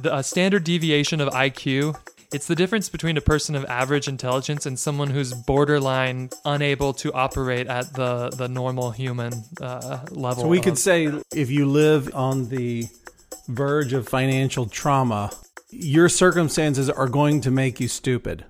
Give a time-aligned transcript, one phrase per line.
[0.00, 1.98] the a standard deviation of IQ.
[2.32, 7.12] It's the difference between a person of average intelligence and someone who's borderline unable to
[7.12, 10.44] operate at the, the normal human uh, level.
[10.44, 12.86] So we could say if you live on the
[13.48, 15.30] verge of financial trauma,
[15.68, 18.46] your circumstances are going to make you stupid.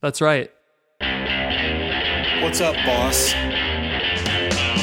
[0.00, 0.50] That's right.
[2.42, 3.32] What's up, boss?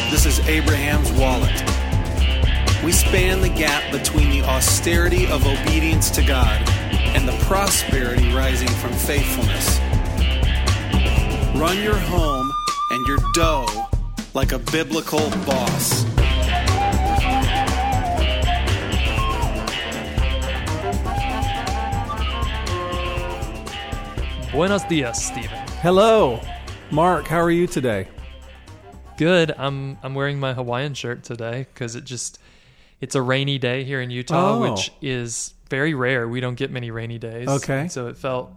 [0.09, 1.68] This is Abraham's wallet.
[2.81, 6.57] We span the gap between the austerity of obedience to God
[7.13, 9.79] and the prosperity rising from faithfulness.
[11.59, 12.49] Run your home
[12.91, 13.67] and your dough
[14.33, 16.05] like a biblical boss.
[24.53, 25.49] Buenos dias, Steven.
[25.81, 26.39] Hello,
[26.91, 27.27] Mark.
[27.27, 28.07] How are you today?
[29.17, 29.53] Good.
[29.57, 32.39] I'm I'm wearing my Hawaiian shirt today because it just
[33.01, 34.71] it's a rainy day here in Utah, Oh.
[34.71, 36.27] which is very rare.
[36.27, 37.47] We don't get many rainy days.
[37.47, 37.87] Okay.
[37.89, 38.51] So it felt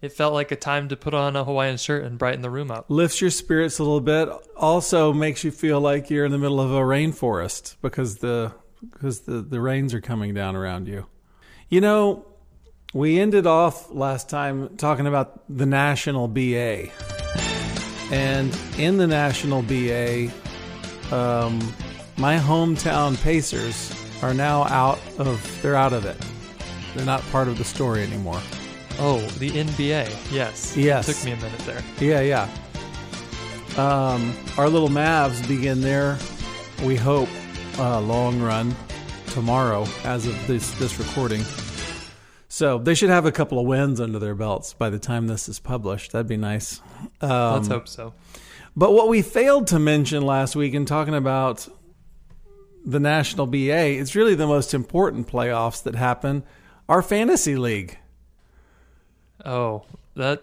[0.00, 2.70] it felt like a time to put on a Hawaiian shirt and brighten the room
[2.72, 2.86] up.
[2.88, 4.28] Lifts your spirits a little bit.
[4.56, 8.52] Also makes you feel like you're in the middle of a rainforest because the
[8.90, 11.06] because the, the rains are coming down around you.
[11.68, 12.26] You know,
[12.92, 16.88] we ended off last time talking about the National BA.
[18.10, 20.30] And in the National BA,
[21.10, 21.60] um,
[22.16, 26.16] my hometown Pacers are now out of they're out of it.
[26.94, 28.40] They're not part of the story anymore.
[28.98, 30.32] Oh, the NBA.
[30.32, 30.76] Yes.
[30.76, 31.08] Yes.
[31.08, 31.82] It took me a minute there.
[31.98, 32.48] Yeah, yeah.
[33.76, 36.18] Um, our little Mavs begin their,
[36.84, 37.30] we hope,
[37.78, 38.76] uh, long run
[39.28, 41.42] tomorrow as of this this recording.
[42.48, 45.48] So they should have a couple of wins under their belts by the time this
[45.48, 46.12] is published.
[46.12, 46.82] That'd be nice.
[47.22, 48.12] Um, Let's hope so.
[48.76, 51.66] But what we failed to mention last week in talking about
[52.84, 56.42] the National BA, it's really the most important playoffs that happen.
[56.88, 57.98] Our fantasy league.
[59.44, 60.42] Oh, that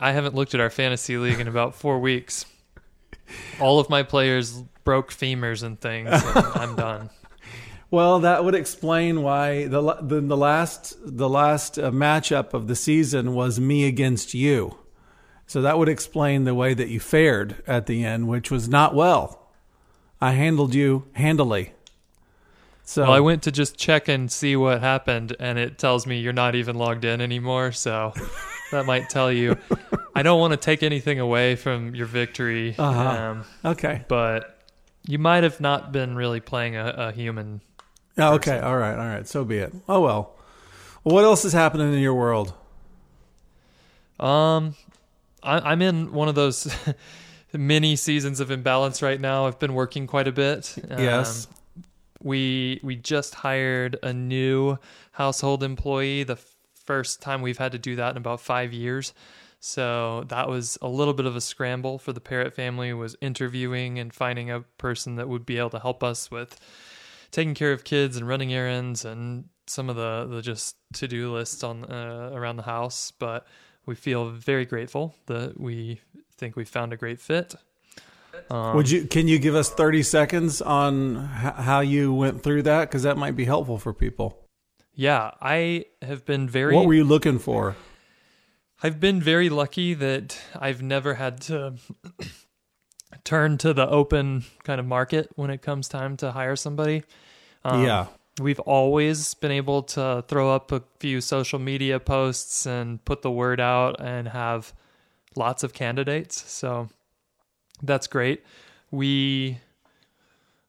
[0.00, 2.46] I haven't looked at our fantasy league in about four weeks.
[3.60, 6.10] All of my players broke femurs and things.
[6.10, 6.22] And
[6.54, 7.10] I'm done.
[7.90, 12.76] Well, that would explain why the the, the last the last uh, matchup of the
[12.76, 14.78] season was me against you.
[15.46, 18.94] So that would explain the way that you fared at the end, which was not
[18.94, 19.43] well.
[20.24, 21.72] I handled you handily.
[22.84, 26.18] So Well, I went to just check and see what happened, and it tells me
[26.20, 27.72] you're not even logged in anymore.
[27.72, 28.12] So
[28.72, 29.56] that might tell you.
[30.14, 33.08] I don't want to take anything away from your victory, Uh-huh.
[33.08, 34.04] um, okay.
[34.08, 34.62] but
[35.06, 37.60] you might have not been really playing a, a human.
[38.16, 38.58] Oh, okay.
[38.60, 38.92] All right.
[38.98, 39.26] All right.
[39.28, 39.74] So be it.
[39.88, 40.34] Oh well.
[41.04, 41.14] well.
[41.14, 42.54] What else is happening in your world?
[44.18, 44.74] Um,
[45.42, 46.74] I, I'm in one of those
[47.58, 49.46] mini seasons of imbalance right now.
[49.46, 50.74] I've been working quite a bit.
[50.90, 51.46] Um, Yes.
[52.22, 54.78] we we just hired a new
[55.12, 56.24] household employee.
[56.24, 56.38] The
[56.84, 59.12] first time we've had to do that in about five years.
[59.60, 62.92] So that was a little bit of a scramble for the Parrot family.
[62.92, 66.58] Was interviewing and finding a person that would be able to help us with
[67.30, 71.32] taking care of kids and running errands and some of the, the just to do
[71.32, 73.10] lists on uh, around the house.
[73.18, 73.46] But
[73.86, 76.00] we feel very grateful that we
[76.38, 77.54] think we found a great fit.
[78.50, 79.06] Um, Would you?
[79.06, 82.88] Can you give us thirty seconds on h- how you went through that?
[82.88, 84.38] Because that might be helpful for people.
[84.94, 86.74] Yeah, I have been very.
[86.74, 87.76] What were you looking for?
[88.82, 91.74] I've been very lucky that I've never had to
[93.24, 97.02] turn to the open kind of market when it comes time to hire somebody.
[97.64, 98.06] Um, yeah.
[98.40, 103.30] We've always been able to throw up a few social media posts and put the
[103.30, 104.74] word out and have
[105.36, 106.50] lots of candidates.
[106.50, 106.88] So
[107.82, 108.44] that's great.
[108.90, 109.58] We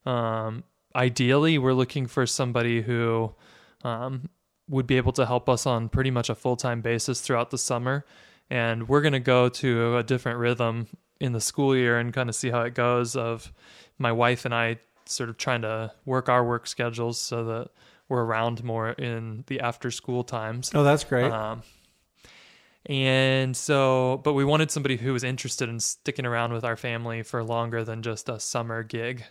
[0.06, 0.64] um
[0.96, 3.34] ideally we're looking for somebody who
[3.84, 4.30] um
[4.70, 8.06] would be able to help us on pretty much a full-time basis throughout the summer
[8.50, 10.88] and we're going to go to a different rhythm
[11.20, 13.52] in the school year and kind of see how it goes of
[13.98, 17.70] my wife and I sort of trying to work our work schedules so that
[18.10, 20.72] we're around more in the after school times.
[20.74, 21.32] Oh, that's great.
[21.32, 21.64] Um,
[22.86, 27.24] and so, but we wanted somebody who was interested in sticking around with our family
[27.24, 29.24] for longer than just a summer gig.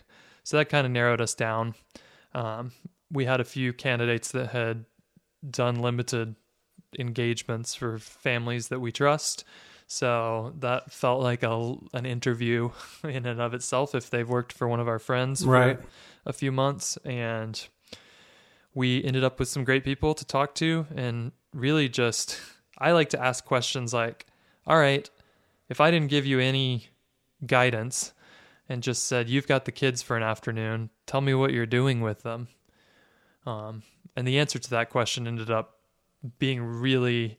[0.43, 1.73] So that kind of narrowed us down.
[2.33, 2.71] Um,
[3.11, 4.85] we had a few candidates that had
[5.49, 6.35] done limited
[6.99, 9.43] engagements for families that we trust.
[9.87, 12.71] So that felt like a an interview
[13.03, 15.79] in and of itself if they've worked for one of our friends for Right.
[16.25, 17.67] a few months and
[18.73, 22.39] we ended up with some great people to talk to and really just
[22.77, 24.25] I like to ask questions like,
[24.67, 25.09] "All right,
[25.69, 26.87] if I didn't give you any
[27.45, 28.13] guidance
[28.69, 32.01] and just said you've got the kids for an afternoon, tell me what you're doing
[32.01, 32.47] with them."
[33.45, 33.83] Um,
[34.15, 35.79] and the answer to that question ended up
[36.39, 37.37] being really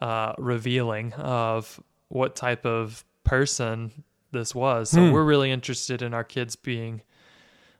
[0.00, 4.90] uh, revealing of what type of person this was.
[4.90, 5.12] So Hmm.
[5.12, 7.02] we're really interested in our kids being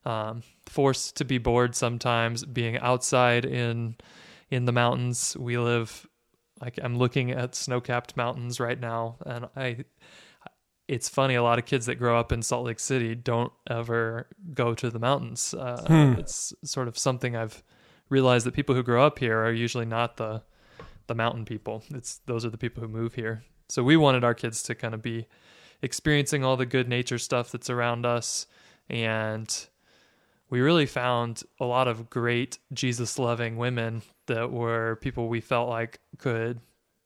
[0.04, 3.96] um, forced to be bored sometimes, being outside in
[4.50, 5.36] in the mountains.
[5.38, 6.06] We live
[6.62, 9.84] like I'm looking at snow-capped mountains right now, and I.
[10.88, 11.34] It's funny.
[11.36, 14.90] A lot of kids that grow up in Salt Lake City don't ever go to
[14.90, 15.54] the mountains.
[15.54, 16.18] Uh, Hmm.
[16.18, 17.62] It's sort of something I've
[18.08, 20.42] realized that people who grow up here are usually not the
[21.06, 21.82] the mountain people.
[21.90, 23.44] It's those are the people who move here.
[23.68, 25.26] So we wanted our kids to kind of be
[25.82, 28.46] experiencing all the good nature stuff that's around us
[28.90, 29.66] and
[30.52, 35.66] we really found a lot of great Jesus loving women that were people we felt
[35.70, 36.60] like could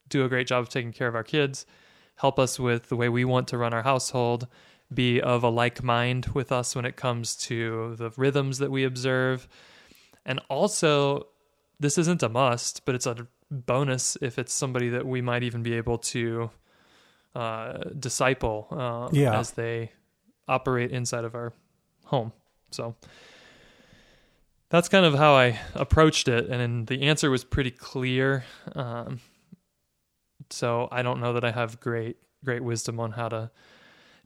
[0.09, 1.65] do a great job of taking care of our kids,
[2.17, 4.49] help us with the way we want to run our household,
[4.93, 8.83] be of a like mind with us when it comes to the rhythms that we
[8.83, 9.47] observe.
[10.25, 11.29] And also,
[11.79, 15.63] this isn't a must, but it's a bonus if it's somebody that we might even
[15.63, 16.51] be able to
[17.37, 19.39] uh, disciple uh, Yeah.
[19.39, 19.93] as they
[20.49, 21.53] operate inside of our
[22.07, 22.33] home.
[22.73, 22.97] So
[24.69, 28.45] that's kind of how I approached it, and the answer was pretty clear.
[28.75, 29.21] Um,
[30.51, 33.51] so I don't know that I have great great wisdom on how to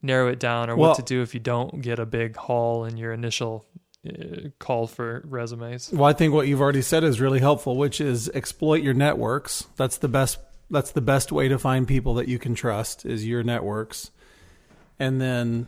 [0.02, 2.84] narrow it down or Well- what to do if you don't get a big haul
[2.84, 3.64] in your initial
[4.08, 5.90] uh, call for resumes.
[5.92, 9.66] Well, I think what you've already said is really helpful, which is exploit your networks.
[9.76, 10.38] That's the best.
[10.70, 14.10] That's the best way to find people that you can trust is your networks,
[14.98, 15.66] and then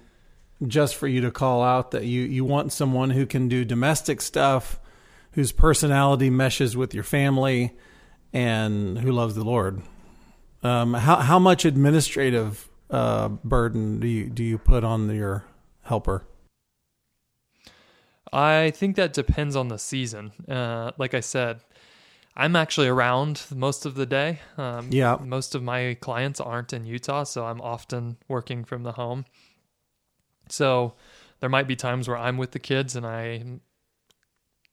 [0.67, 4.21] just for you to call out that you you want someone who can do domestic
[4.21, 4.81] stuff,
[5.33, 7.77] whose personality meshes with your family,
[8.33, 9.83] and who loves the Lord.
[10.63, 15.45] Um, how how much administrative uh, burden do you do you put on your
[15.83, 16.25] helper?
[18.33, 20.33] I think that depends on the season.
[20.49, 21.61] Uh, like I said,
[22.35, 24.41] I'm actually around most of the day.
[24.57, 25.19] Um, Yeah.
[25.23, 29.27] Most of my clients aren't in Utah, so I'm often working from the home.
[30.53, 30.95] So
[31.41, 33.43] there might be times where I'm with the kids and I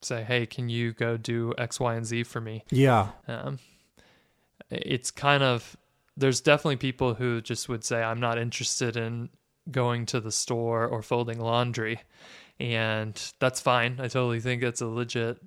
[0.01, 2.63] say, hey, can you go do X, Y, and Z for me?
[2.69, 3.59] Yeah, Um,
[4.69, 5.75] it's kind of
[6.15, 9.29] there's definitely people who just would say I'm not interested in
[9.71, 12.01] going to the store or folding laundry,
[12.59, 13.95] and that's fine.
[13.99, 15.37] I totally think it's a legit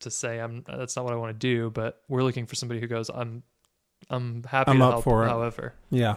[0.00, 1.70] to say I'm that's not what I want to do.
[1.70, 3.44] But we're looking for somebody who goes I'm
[4.10, 5.04] I'm happy I'm to up help.
[5.04, 5.28] for it.
[5.28, 6.16] However, yeah,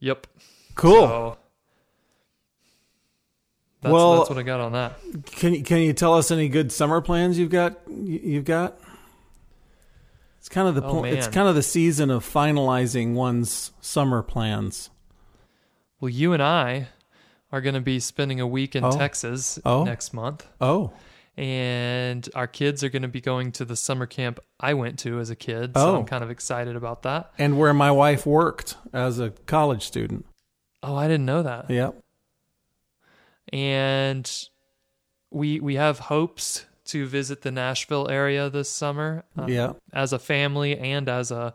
[0.00, 0.26] yep,
[0.74, 1.06] cool.
[1.06, 1.38] So,
[3.84, 4.98] that's, Well- that's what I got on that.
[5.26, 7.78] Can you can you tell us any good summer plans you've got?
[7.88, 8.78] you- You've got.
[10.38, 11.14] It's kind of the Oh, point.
[11.16, 14.90] It's kind of the season of finalizing one's summer plans.
[16.00, 16.88] Well, you and I
[17.50, 18.90] are going to be spending a week in Oh.
[18.90, 19.84] Texas Oh.
[19.84, 20.46] next month.
[20.60, 20.92] Oh,
[21.36, 25.18] and our kids are going to be going to the summer camp I went to
[25.18, 25.72] as a kid.
[25.76, 25.96] So Oh.
[25.98, 27.32] I'm kind of excited about that.
[27.38, 30.26] and where my wife worked as a college student.
[30.82, 31.70] Oh, I didn't know that.
[31.70, 32.03] Yep.
[33.52, 34.30] And
[35.30, 39.24] we we have hopes to visit the Nashville area this summer.
[39.38, 39.72] uh, Yeah.
[39.92, 41.54] As a family and as a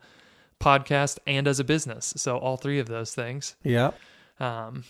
[0.59, 2.13] podcast and as a business.
[2.18, 3.56] So all three of those things.
[3.63, 3.95] Yep.
[4.39, 4.83] Um,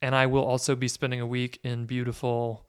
[0.00, 2.66] and I will also be spending a week in beautiful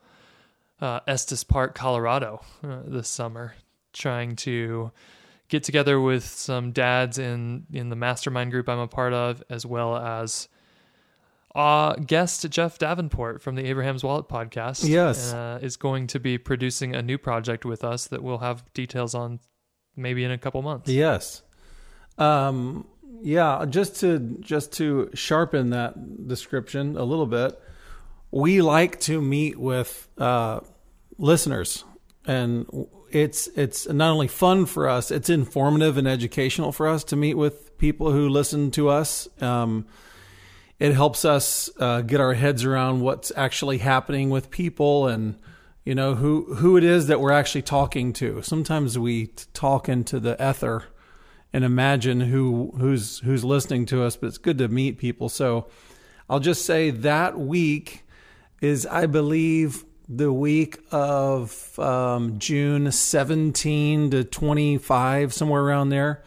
[0.82, 3.54] uh, Estes Park, Colorado uh, this summer,
[3.94, 4.92] trying to
[5.50, 9.66] get together with some dads in in the mastermind group I'm a part of, as
[9.66, 10.48] well as
[11.58, 14.88] uh, guest Jeff Davenport from the Abraham's Wallet podcast.
[14.88, 15.34] Yes.
[15.34, 19.16] uh, is going to be producing a new project with us that we'll have details
[19.16, 19.40] on
[19.96, 20.88] maybe in a couple months.
[20.88, 21.42] Yes.
[22.20, 22.86] Um,
[23.22, 27.60] yeah, just to just to sharpen that description a little bit,
[28.30, 30.60] we like to meet with uh,
[31.18, 31.84] listeners,
[32.26, 32.68] and
[33.10, 37.34] it's it's not only fun for us; it's informative and educational for us to meet
[37.36, 39.28] with people who listen to us.
[39.42, 39.88] Um,
[40.80, 45.38] it helps us uh, get our heads around what's actually happening with people and
[45.84, 48.42] you know who who it is that we're actually talking to.
[48.42, 50.84] Sometimes we talk into the ether
[51.54, 55.30] and imagine who who's who's listening to us, but it's good to meet people.
[55.30, 55.68] So
[56.30, 58.04] I'll just say that week
[58.60, 66.24] is, I believe, the week of um, June 17 to 25, somewhere around there.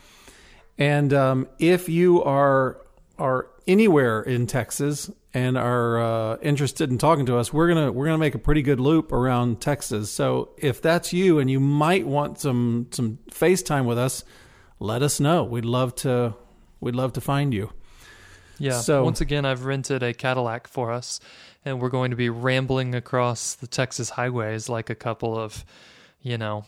[0.78, 2.78] And um, if you are
[3.18, 8.06] are anywhere in Texas and are uh, interested in talking to us, we're gonna we're
[8.06, 10.10] gonna make a pretty good loop around Texas.
[10.10, 14.24] So if that's you and you might want some some FaceTime with us,
[14.78, 15.44] let us know.
[15.44, 16.34] We'd love to
[16.80, 17.72] we'd love to find you.
[18.58, 18.80] Yeah.
[18.80, 21.20] So- once again, I've rented a Cadillac for us,
[21.64, 25.64] and we're going to be rambling across the Texas highways like a couple of
[26.22, 26.64] you know,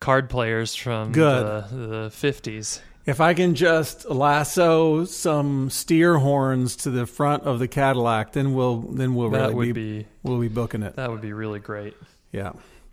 [0.00, 1.44] card players from Good.
[1.44, 2.80] the the fifties.
[3.06, 8.54] If I can just lasso some steer horns to the front of the Cadillac, then
[8.54, 10.96] we'll then we'll That really would be, be we'll be booking it.
[10.96, 11.94] that would be really great.
[12.32, 12.52] Yeah.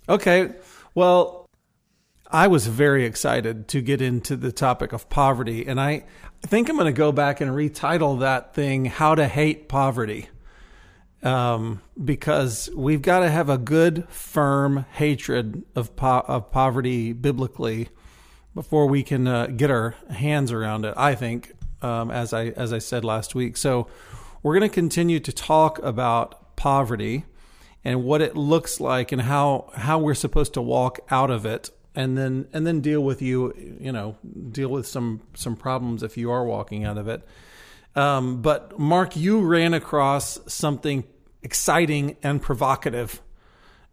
[0.10, 0.50] Okay.
[0.96, 1.46] Well,
[2.30, 6.04] I was very excited to get into the topic of poverty, and I
[6.42, 10.28] think I'm going to go back and retitle that thing "How to Hate Poverty,"
[11.24, 17.88] um, because we've got to have a good, firm hatred of po- of poverty biblically
[18.54, 20.94] before we can uh, get our hands around it.
[20.98, 23.88] I think, um, as I as I said last week, so
[24.44, 27.26] we're going to continue to talk about poverty
[27.84, 31.70] and what it looks like and how how we're supposed to walk out of it
[31.96, 34.18] and then and then deal with you you know
[34.52, 37.24] deal with some some problems if you are walking out of it
[37.96, 41.04] um, but mark you ran across something
[41.44, 43.22] exciting and provocative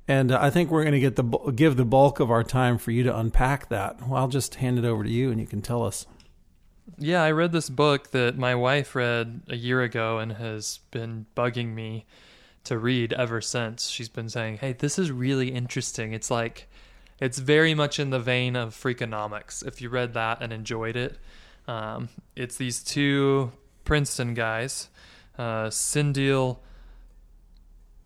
[0.09, 1.23] and uh, i think we're going to get the
[1.55, 4.79] give the bulk of our time for you to unpack that well i'll just hand
[4.79, 6.07] it over to you and you can tell us
[6.99, 11.27] Yeah, I read this book that my wife read a year ago and has been
[11.37, 12.07] bugging me
[12.65, 13.88] to read ever since.
[13.88, 16.67] She's been saying, "Hey, this is really interesting." It's like
[17.21, 19.65] it's very much in the vein of Freakonomics.
[19.67, 21.19] If you read that and enjoyed it,
[21.69, 23.53] um, it's these two
[23.85, 24.88] Princeton guys,
[25.37, 26.62] uh, Sendhil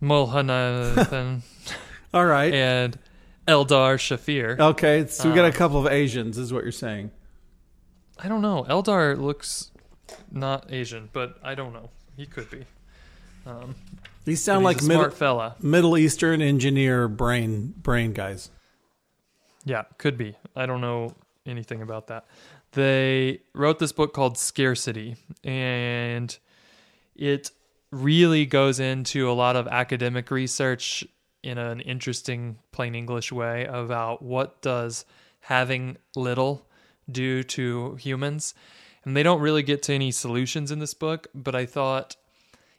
[0.03, 1.43] Mullainathan
[2.15, 2.99] all right and
[3.49, 4.59] Eldar Shafir.
[4.59, 7.11] okay so we got a Uh, couple of asians is what you're saying
[8.19, 8.65] I don't know.
[8.69, 9.73] Eldar looks
[10.31, 11.89] not Asian, but I don't know.
[12.17, 12.67] He could be.
[13.47, 13.75] Um,
[14.25, 15.57] these but sound he's like a middle, smart fella.
[15.61, 18.51] Middle Eastern engineer brain brain guys.
[19.65, 20.37] Yeah, could be.
[20.55, 21.15] I don't know
[21.47, 22.27] anything about that.
[22.73, 26.39] They wrote this book called Scarcity, and
[27.17, 27.51] it
[27.91, 31.05] really goes into a lot of academic research
[31.43, 35.05] in an interesting, plain English way about what does
[35.41, 36.67] having little
[37.11, 38.55] do to humans.
[39.05, 42.17] And they don't really get to any solutions in this book, but I thought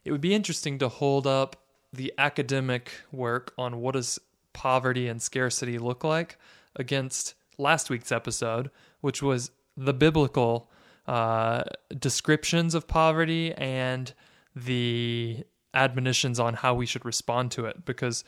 [0.06, 1.58] it would be interesting to hold up
[1.92, 4.20] the academic work on what does
[4.54, 6.38] poverty and scarcity look like
[6.76, 10.70] against last week's episode, which was the biblical
[11.08, 11.64] uh,
[12.00, 14.14] descriptions of poverty and
[14.56, 15.44] the
[15.74, 17.84] admonitions on how we should respond to it.
[17.86, 18.24] Because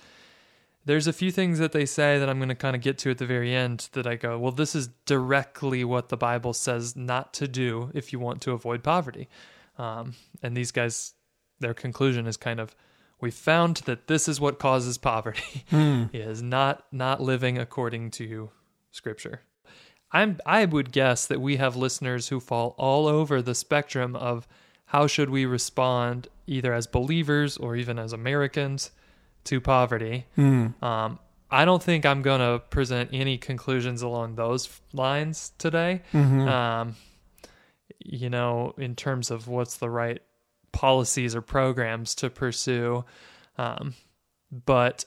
[0.86, 3.12] there's a few things that they say that I'm going to kind of get to
[3.12, 6.96] at the very end that I go, well, this is directly what the Bible says
[6.96, 9.28] not to do if you want to avoid poverty.
[9.78, 10.14] Um,
[10.44, 11.14] and these guys,
[11.60, 12.76] their conclusion is kind of,
[13.20, 18.52] we found that this is what causes poverty is not not living according to
[18.92, 19.42] Scripture.
[20.12, 24.48] I'm I would guess that we have listeners who fall all over the spectrum of
[24.88, 28.92] how should we respond either as believers or even as Americans
[29.46, 30.26] to poverty.
[30.84, 31.20] Um,
[31.52, 36.02] I don't think I'm going to present any conclusions along those lines today.
[36.48, 36.96] Um,
[38.00, 40.22] you know, in terms of what's the right
[40.72, 43.06] policies or programs to pursue.
[43.58, 43.94] Um,
[44.66, 45.06] but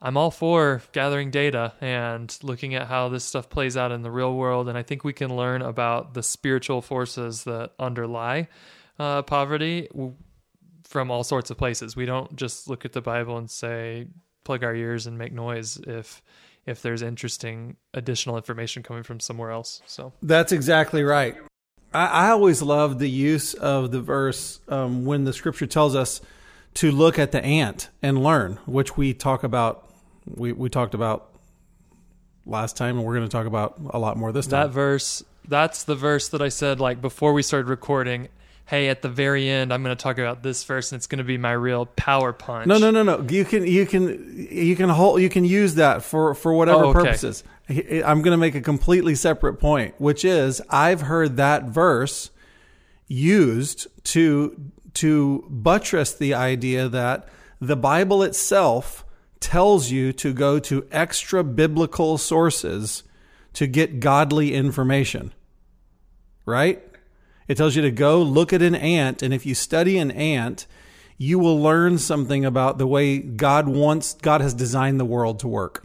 [0.00, 4.10] I'm all for gathering data and looking at how this stuff plays out in the
[4.10, 4.68] real world.
[4.68, 8.48] And I think we can learn about the spiritual forces that underlie
[8.98, 9.88] uh, poverty
[10.90, 11.94] from all sorts of places.
[11.94, 14.08] We don't just look at the Bible and say,
[14.42, 16.20] plug our ears and make noise if
[16.66, 19.80] if there's interesting additional information coming from somewhere else.
[19.86, 21.36] So That's exactly right.
[21.94, 26.20] I, I always love the use of the verse um, when the scripture tells us
[26.74, 29.88] to look at the ant and learn, which we talk about.
[30.26, 31.32] We, we talked about
[32.44, 34.68] last time, and we're going to talk about a lot more this time.
[34.68, 38.28] that verse, that's the verse that I said like before we started recording.
[38.70, 41.18] Hey, at the very end, I'm going to talk about this verse, and it's going
[41.18, 42.68] to be my real power punch.
[42.68, 43.26] no, no, no, no.
[43.28, 46.88] You can you can you can hold you can use that for for whatever Oh,
[46.90, 47.00] okay.
[47.00, 47.42] purposes.
[47.68, 52.30] I'm going to make a completely separate point, which is I've heard that verse
[53.08, 57.28] used to to buttress the idea that
[57.60, 59.04] the Bible itself
[59.40, 63.02] tells you to go to extra biblical sources
[63.54, 65.32] to get godly information.
[66.46, 66.84] Right?
[67.50, 70.68] It tells you to go look at an ant, and if you study an ant,
[71.18, 75.48] you will learn something about the way God wants God has designed the world to
[75.48, 75.84] work.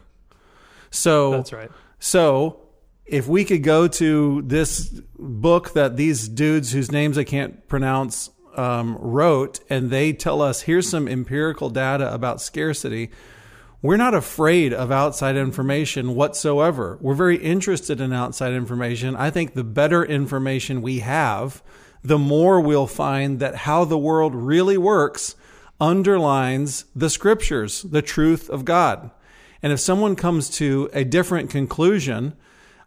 [0.91, 1.71] So That's right.
[1.97, 2.59] so,
[3.07, 8.29] if we could go to this book that these dudes whose names I can't pronounce
[8.55, 13.09] um, wrote, and they tell us here's some empirical data about scarcity,
[13.85, 16.97] we're not afraid of outside information whatsoever.
[17.01, 19.15] We're very interested in outside information.
[19.15, 21.61] I think the better information we have,
[22.03, 25.35] the more we'll find that how the world really works
[25.79, 29.11] underlines the scriptures, the truth of God.
[29.61, 32.35] And if someone comes to a different conclusion,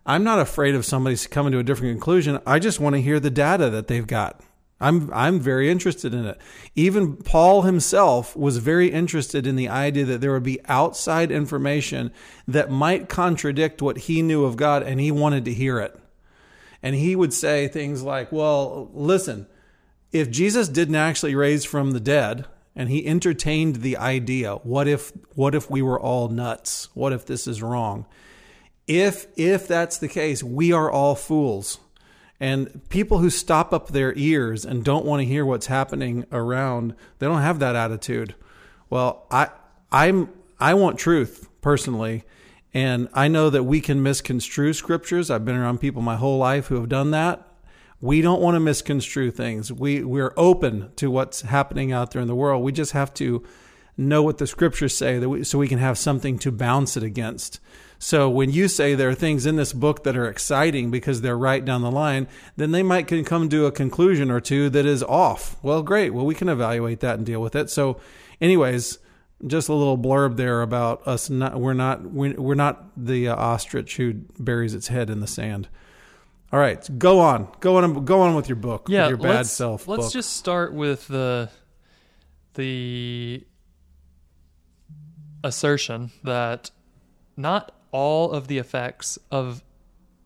[0.07, 2.41] I'm not afraid of somebody coming to a different conclusion.
[2.47, 4.41] I just want to hear the data that they've got.
[4.81, 6.39] I'm I'm very interested in it.
[6.77, 12.13] Even Paul himself was very interested in the idea that there would be outside information
[12.47, 15.99] that might contradict what he knew of God and he wanted to hear it.
[16.81, 19.49] And he would say things like, "Well, listen,
[20.13, 25.13] if Jesus didn't actually raise from the dead and he entertained the idea, what if
[25.35, 26.89] what if we were all nuts?
[26.95, 28.07] What if this is wrong?"
[28.87, 31.79] If if that's the case, we are all fools
[32.41, 36.95] and people who stop up their ears and don't want to hear what's happening around,
[37.19, 38.35] they don't have that attitude.
[38.91, 39.49] Well, I
[39.91, 40.31] I'm
[40.61, 42.25] I want truth personally,
[42.73, 45.31] and I know that we can misconstrue scriptures.
[45.31, 47.45] I've been around people my whole life who have done that.
[48.01, 49.73] We don't want to misconstrue things.
[49.73, 52.63] We we're open to what's happening out there in the world.
[52.63, 53.43] We just have to
[53.97, 57.03] know what the scriptures say that we, so we can have something to bounce it
[57.03, 57.59] against.
[57.99, 61.37] So when you say there are things in this book that are exciting because they're
[61.37, 64.87] right down the line, then they might can come to a conclusion or two that
[64.87, 65.57] is off.
[65.63, 66.15] Well, great.
[66.15, 67.71] Well, we can evaluate that and deal with it.
[67.71, 68.01] So,
[68.41, 68.99] anyways,
[69.47, 71.29] just a little blurb there about us.
[71.29, 75.69] Not we're not we're not the uh, ostrich who buries its head in the sand.
[76.53, 78.89] All right, go on, go on, go on with your book.
[78.89, 79.87] Yeah, with your bad let's, self.
[79.87, 80.13] Let's book.
[80.13, 81.51] just start with the
[82.55, 83.45] the
[85.45, 86.71] assertion that
[87.37, 89.63] not all of the effects of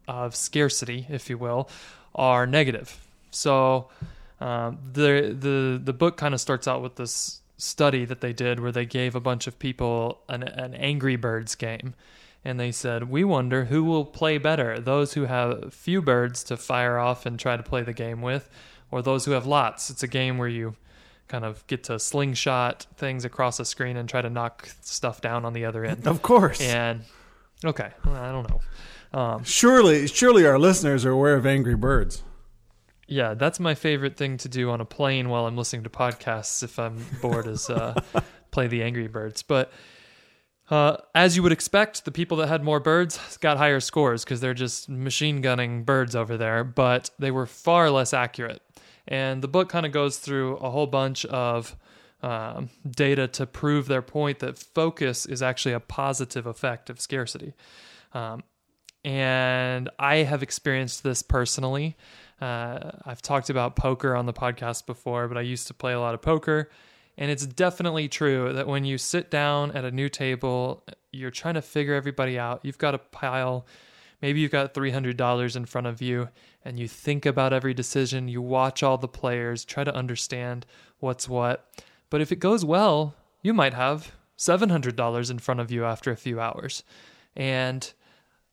[0.08, 1.68] of scarcity, if you will,
[2.14, 2.98] are negative.
[3.30, 3.88] So
[4.40, 8.58] um, the the the book kind of starts out with this study that they did
[8.58, 11.94] where they gave a bunch of people an, an Angry Birds game.
[12.44, 16.56] And they said, We wonder who will play better those who have few birds to
[16.56, 18.50] fire off and try to play the game with,
[18.90, 19.90] or those who have lots.
[19.90, 20.74] It's a game where you
[21.28, 25.44] kind of get to slingshot things across a screen and try to knock stuff down
[25.44, 26.06] on the other end.
[26.06, 26.60] Of course.
[26.60, 27.02] And
[27.64, 28.60] okay, well, I don't know.
[29.18, 32.22] Um, surely, surely our listeners are aware of Angry Birds.
[33.06, 36.62] yeah, that's my favorite thing to do on a plane while I'm listening to podcasts
[36.62, 38.00] if I'm bored is uh,
[38.50, 39.42] play the Angry Birds.
[39.42, 39.70] But
[40.70, 44.40] uh, as you would expect, the people that had more birds got higher scores because
[44.40, 48.62] they're just machine gunning birds over there, but they were far less accurate.
[49.06, 51.76] And the book kind of goes through a whole bunch of
[52.22, 57.54] um, data to prove their point that focus is actually a positive effect of scarcity.
[58.14, 58.42] Um,
[59.04, 61.96] and I have experienced this personally.
[62.40, 66.00] Uh, I've talked about poker on the podcast before, but I used to play a
[66.00, 66.70] lot of poker.
[67.18, 71.54] And it's definitely true that when you sit down at a new table, you're trying
[71.54, 72.60] to figure everybody out.
[72.64, 73.66] You've got a pile,
[74.22, 76.28] maybe you've got $300 in front of you,
[76.64, 78.28] and you think about every decision.
[78.28, 80.64] You watch all the players, try to understand
[81.00, 81.68] what's what.
[82.12, 86.16] But if it goes well, you might have $700 in front of you after a
[86.16, 86.84] few hours.
[87.34, 87.90] And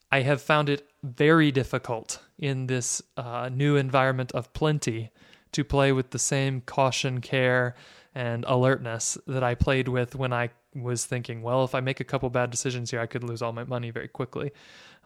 [0.09, 5.11] I have found it very difficult in this uh, new environment of plenty
[5.51, 7.75] to play with the same caution, care,
[8.15, 12.05] and alertness that I played with when I was thinking, well, if I make a
[12.05, 14.53] couple bad decisions here, I could lose all my money very quickly.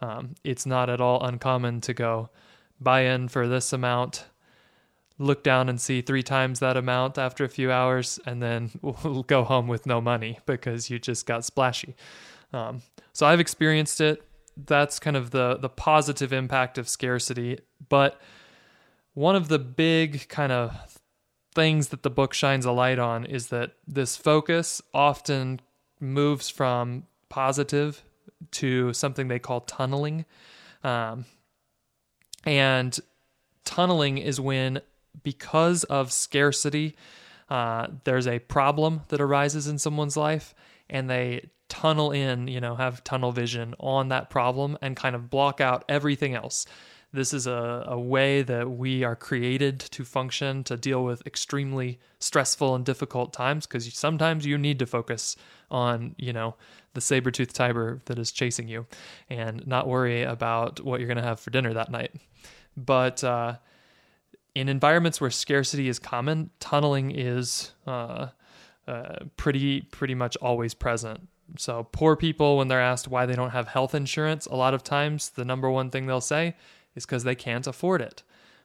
[0.00, 2.30] Um, it's not at all uncommon to go
[2.80, 4.26] buy in for this amount,
[5.18, 9.22] look down and see three times that amount after a few hours, and then we'll
[9.22, 11.94] go home with no money because you just got splashy.
[12.52, 14.22] Um, so I've experienced it.
[14.56, 17.58] That's kind of the the positive impact of scarcity.
[17.88, 18.20] But
[19.14, 20.98] one of the big kind of
[21.54, 25.60] things that the book shines a light on is that this focus often
[26.00, 28.02] moves from positive
[28.50, 30.24] to something they call tunneling.
[30.82, 31.24] Um,
[32.44, 32.98] and
[33.64, 34.80] tunneling is when,
[35.22, 36.96] because of scarcity,
[37.48, 40.54] uh, there's a problem that arises in someone's life
[40.90, 45.30] and they tunnel in, you know, have tunnel vision on that problem and kind of
[45.30, 46.66] block out everything else.
[47.12, 52.00] This is a, a way that we are created to function to deal with extremely
[52.18, 55.36] stressful and difficult times because sometimes you need to focus
[55.70, 56.56] on, you know,
[56.94, 58.86] the saber-toothed tiger that is chasing you
[59.30, 62.12] and not worry about what you're going to have for dinner that night.
[62.76, 63.56] But uh,
[64.54, 68.28] in environments where scarcity is common, tunneling is uh,
[68.86, 71.28] uh, pretty pretty much always present.
[71.58, 74.82] So poor people, when they're asked why they don't have health insurance, a lot of
[74.82, 76.56] times the number one thing they'll say
[76.94, 78.22] is because they can't afford it.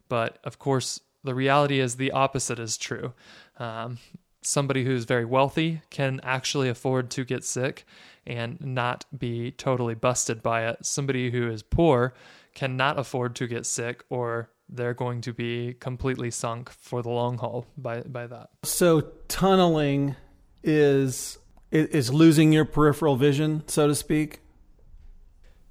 [0.07, 3.13] But of course, the reality is the opposite is true.
[3.57, 3.97] Um,
[4.41, 7.85] somebody who's very wealthy can actually afford to get sick
[8.25, 10.85] and not be totally busted by it.
[10.85, 12.13] Somebody who is poor
[12.55, 17.37] cannot afford to get sick or they're going to be completely sunk for the long
[17.37, 18.49] haul by by that.
[18.63, 20.15] So tunneling
[20.63, 21.37] is
[21.71, 24.41] is losing your peripheral vision, so to speak.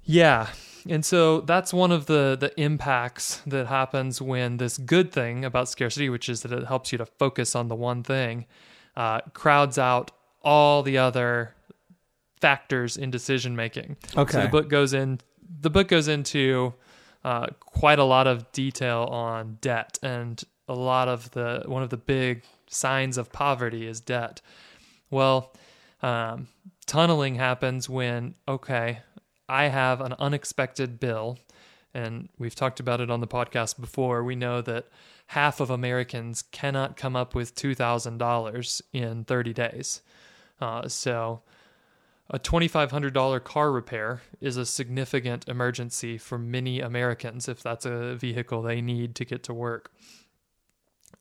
[0.03, 0.47] Yeah.
[0.87, 5.69] And so that's one of the the impacts that happens when this good thing about
[5.69, 8.45] scarcity, which is that it helps you to focus on the one thing,
[8.95, 11.53] uh, crowds out all the other
[12.39, 13.97] factors in decision making.
[14.15, 14.31] Okay.
[14.31, 15.19] So the book goes in.
[15.61, 16.73] The book goes into
[17.23, 21.89] uh, quite a lot of detail on debt, and a lot of the one of
[21.89, 24.41] the big signs of poverty is debt.
[25.09, 25.53] Well,
[26.01, 26.47] um,
[26.85, 28.99] tunneling happens when okay,
[29.47, 31.39] I have an unexpected bill,
[31.93, 34.23] and we've talked about it on the podcast before.
[34.23, 34.87] We know that
[35.27, 40.01] half of Americans cannot come up with $2,000 in 30 days.
[40.59, 41.41] Uh, so,
[42.29, 48.61] a $2,500 car repair is a significant emergency for many Americans if that's a vehicle
[48.61, 49.91] they need to get to work.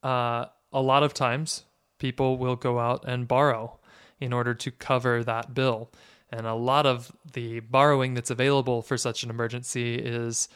[0.03, 1.65] Uh, a lot of times,
[1.99, 3.79] people will go out and borrow
[4.21, 5.91] in order to cover that bill.
[6.31, 10.49] And a lot of the borrowing that's available for such an emergency is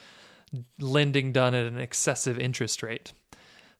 [0.79, 3.13] lending done at an excessive interest rate.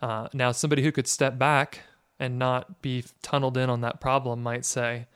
[0.01, 1.81] Uh, now, somebody who could step back
[2.19, 5.07] and not be tunneled in on that problem might say,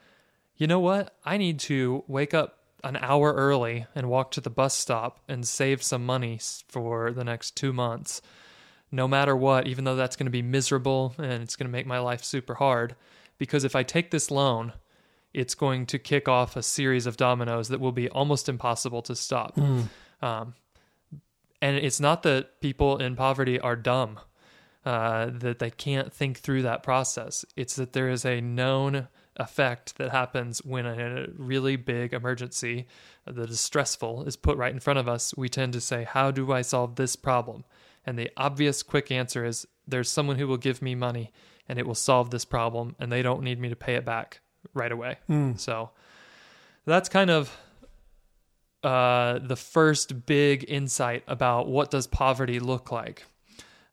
[0.57, 1.15] you know what?
[1.23, 5.47] I need to wake up an hour early and walk to the bus stop and
[5.47, 8.21] save some money for the next two months.
[8.91, 11.85] No matter what, even though that's going to be miserable and it's going to make
[11.85, 12.95] my life super hard.
[13.37, 14.73] Because if I take this loan,
[15.33, 19.15] it's going to kick off a series of dominoes that will be almost impossible to
[19.15, 19.55] stop.
[19.55, 19.89] Mm.
[20.21, 20.53] Um,
[21.61, 24.19] and it's not that people in poverty are dumb,
[24.85, 27.45] uh, that they can't think through that process.
[27.55, 32.87] It's that there is a known effect that happens when a really big emergency
[33.25, 35.33] that is stressful is put right in front of us.
[35.37, 37.63] We tend to say, How do I solve this problem?
[38.05, 41.31] And the obvious quick answer is there's someone who will give me money
[41.67, 44.39] and it will solve this problem and they don't need me to pay it back
[44.73, 45.17] right away.
[45.29, 45.59] Mm.
[45.59, 45.91] So
[46.85, 47.55] that's kind of
[48.83, 53.25] uh, the first big insight about what does poverty look like.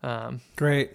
[0.03, 0.93] Um, Great.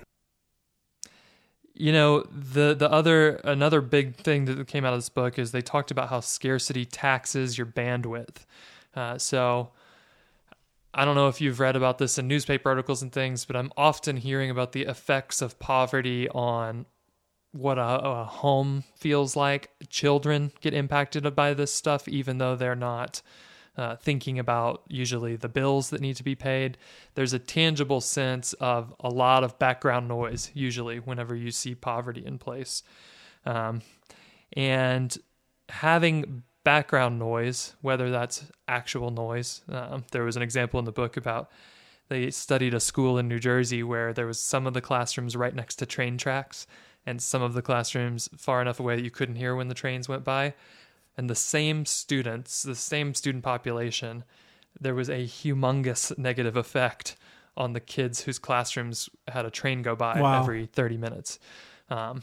[1.79, 5.51] You know the the other another big thing that came out of this book is
[5.51, 8.45] they talked about how scarcity taxes your bandwidth.
[8.93, 9.71] Uh, so
[10.93, 13.71] I don't know if you've read about this in newspaper articles and things, but I'm
[13.77, 16.85] often hearing about the effects of poverty on
[17.51, 19.69] what a, a, home feels like.
[19.87, 23.21] Children get impacted by this stuff, even though they're not
[23.79, 26.77] uh, thinking about usually the bills that need to be paid.
[27.15, 32.25] There's a tangible sense of a lot of background noise, usually, whenever you see poverty
[32.25, 32.83] in place.
[33.45, 33.81] Um,
[34.51, 35.17] and
[35.69, 41.15] having background noise, whether that's actual noise, um, there was an example in the book
[41.15, 41.49] about
[42.09, 45.55] they studied a school in New Jersey where there was some of the classrooms right
[45.55, 46.67] next to train tracks
[47.05, 50.09] and some of the classrooms far enough away that you couldn't hear when the trains
[50.09, 50.53] went by.
[51.19, 54.23] And the same students, the same student population,
[54.79, 57.17] there was a humongous negative effect
[57.57, 60.39] on the kids whose classrooms had a train go by Wow.
[60.39, 61.37] every 30 minutes.
[61.89, 62.21] Um,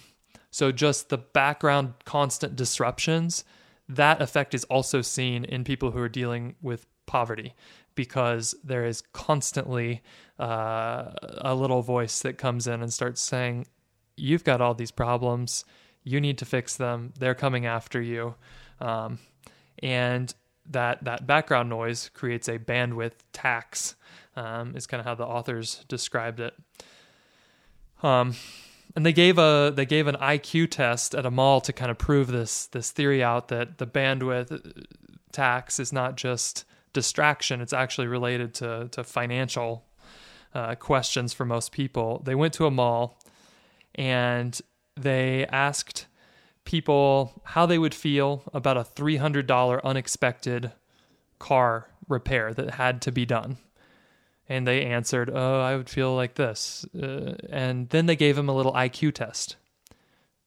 [0.50, 3.44] so just the background constant disruptions,
[3.86, 7.52] that effect is also seen in people who are dealing with poverty
[7.96, 10.00] because there is constantly
[10.40, 11.10] uh,
[11.42, 13.66] a little voice that comes in and starts saying,
[14.16, 15.66] You've got all these problems.
[16.02, 17.12] You need to fix them.
[17.18, 18.36] They're coming after you.
[18.80, 19.18] Um,
[19.82, 20.34] and
[20.70, 23.96] that, that background noise creates a bandwidth tax,
[24.34, 26.54] um, is kind of how the authors described it.
[28.02, 28.34] Um,
[28.94, 31.98] and they gave a they gave an IQ test at a mall to kind of
[31.98, 34.86] prove this this theory out that the bandwidth
[35.32, 39.84] tax is not just distraction; it's actually related to to financial
[40.54, 42.22] uh, questions for most people.
[42.24, 43.20] They went to a mall
[43.94, 44.58] and
[44.96, 46.06] they asked
[46.66, 50.72] people how they would feel about a three hundred dollar unexpected
[51.38, 53.58] car repair that had to be done
[54.48, 58.48] and they answered, "Oh, I would feel like this." Uh, and then they gave him
[58.48, 59.56] a little IQ test.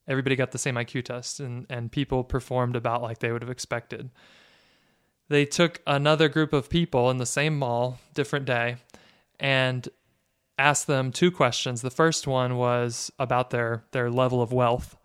[0.08, 3.52] Everybody got the same IQ test, and and people performed about like they would have
[3.52, 4.10] expected.
[5.28, 8.78] They took another group of people in the same mall, different day,
[9.40, 9.88] and
[10.58, 11.82] asked them two questions.
[11.82, 14.96] The first one was about their their level of wealth,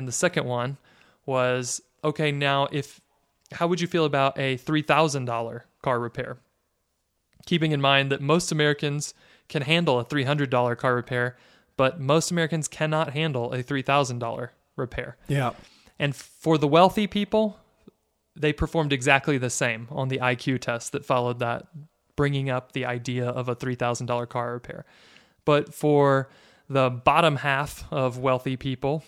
[0.00, 0.78] and the second one
[1.26, 3.00] was, "Okay, now if
[3.52, 6.38] how would you feel about a three thousand dollar car repair?"
[7.46, 9.14] keeping in mind that most Americans
[9.48, 11.36] can handle a $300 car repair,
[11.76, 15.16] but most Americans cannot handle a $3,000 repair.
[15.28, 15.52] Yeah.
[15.98, 17.58] And for the wealthy people,
[18.36, 21.66] they performed exactly the same on the IQ test that followed that,
[22.16, 24.84] bringing up the idea of a $3,000 car repair.
[25.44, 26.28] But for
[26.68, 29.02] the bottom half of wealthy people,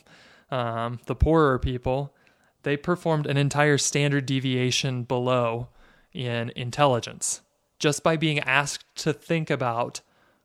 [0.53, 2.15] um, the poorer people,
[2.63, 5.69] they performed an entire standard deviation below
[6.13, 7.41] in intelligence
[7.79, 10.03] just by being asked to think about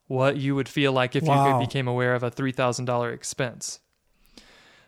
[0.08, 1.60] what you would feel like if Wow.
[1.60, 3.80] you became aware of a $3,000 expense.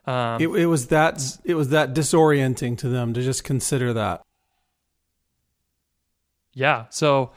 [0.07, 4.21] Um, It, it was that it was that disorienting to them to just consider that.
[6.53, 6.85] Yeah.
[6.89, 7.31] So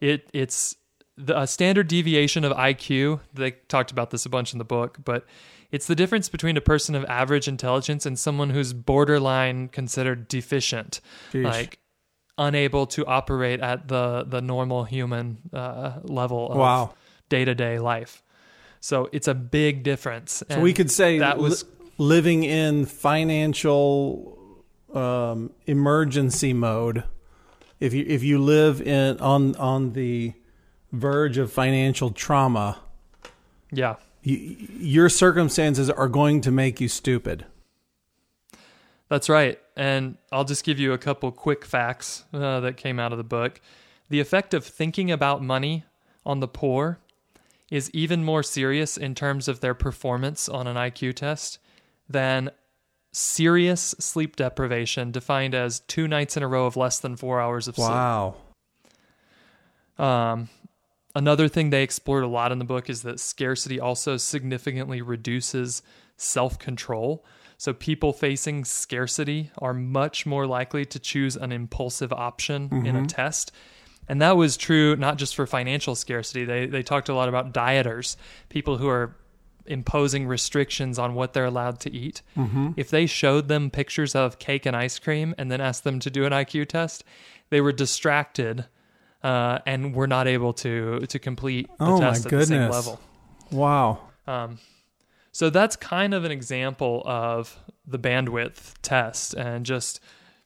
[0.00, 0.76] it it's
[1.16, 3.20] the a standard deviation of IQ.
[3.32, 5.24] They talked about this a bunch in the book, but
[5.70, 11.00] it's the difference between a person of average intelligence and someone who's borderline considered deficient,
[11.32, 11.44] Sheesh.
[11.44, 11.78] like
[12.38, 16.94] unable to operate at the the normal human uh, level of
[17.28, 18.22] day to day life.
[18.80, 20.42] So it's a big difference.
[20.50, 27.04] So we could say that was li- living in financial um, emergency mode.
[27.80, 30.34] If you if you live in on on the
[30.92, 32.78] verge of financial trauma,
[33.72, 33.96] yeah.
[34.26, 37.46] You, your circumstances are going to make you stupid.
[39.08, 39.60] That's right.
[39.76, 43.24] And I'll just give you a couple quick facts uh, that came out of the
[43.24, 43.60] book.
[44.08, 45.84] The effect of thinking about money
[46.24, 46.98] on the poor
[47.70, 51.58] is even more serious in terms of their performance on an IQ test
[52.08, 52.50] than
[53.12, 57.68] serious sleep deprivation, defined as two nights in a row of less than four hours
[57.68, 57.88] of sleep.
[57.88, 58.34] Wow.
[59.98, 60.48] Um,
[61.16, 65.82] another thing they explored a lot in the book is that scarcity also significantly reduces
[66.16, 67.24] self control.
[67.58, 72.98] So people facing scarcity are much more likely to choose an impulsive option in a
[72.98, 73.06] mm-hmm.
[73.06, 73.50] test.
[74.08, 76.44] And that was true not just for financial scarcity.
[76.44, 78.16] They they talked a lot about dieters,
[78.50, 79.16] people who are
[79.64, 82.22] imposing restrictions on what they're allowed to eat.
[82.36, 82.72] Mm-hmm.
[82.76, 86.10] If they showed them pictures of cake and ice cream and then asked them to
[86.10, 87.02] do an IQ test,
[87.50, 88.66] they were distracted
[89.26, 93.00] uh, and were not able to to complete the Oh, test at the same level.
[93.50, 93.88] Wow.
[94.26, 94.58] Um,
[95.32, 100.00] so that's kind of an example of the bandwidth test and just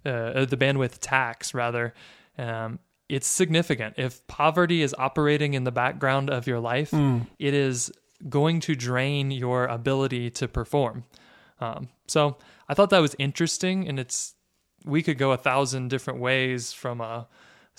[0.05, 1.95] uh, the bandwidth tax, rather.
[2.39, 3.95] Um, it's significant.
[3.99, 6.93] If poverty is operating in the background of your life,
[7.39, 7.93] it is
[8.29, 11.05] going to drain your ability to perform.
[11.61, 12.37] Um, so
[12.69, 14.35] I thought that was interesting, and it's
[14.85, 17.27] we could go a thousand different ways from a.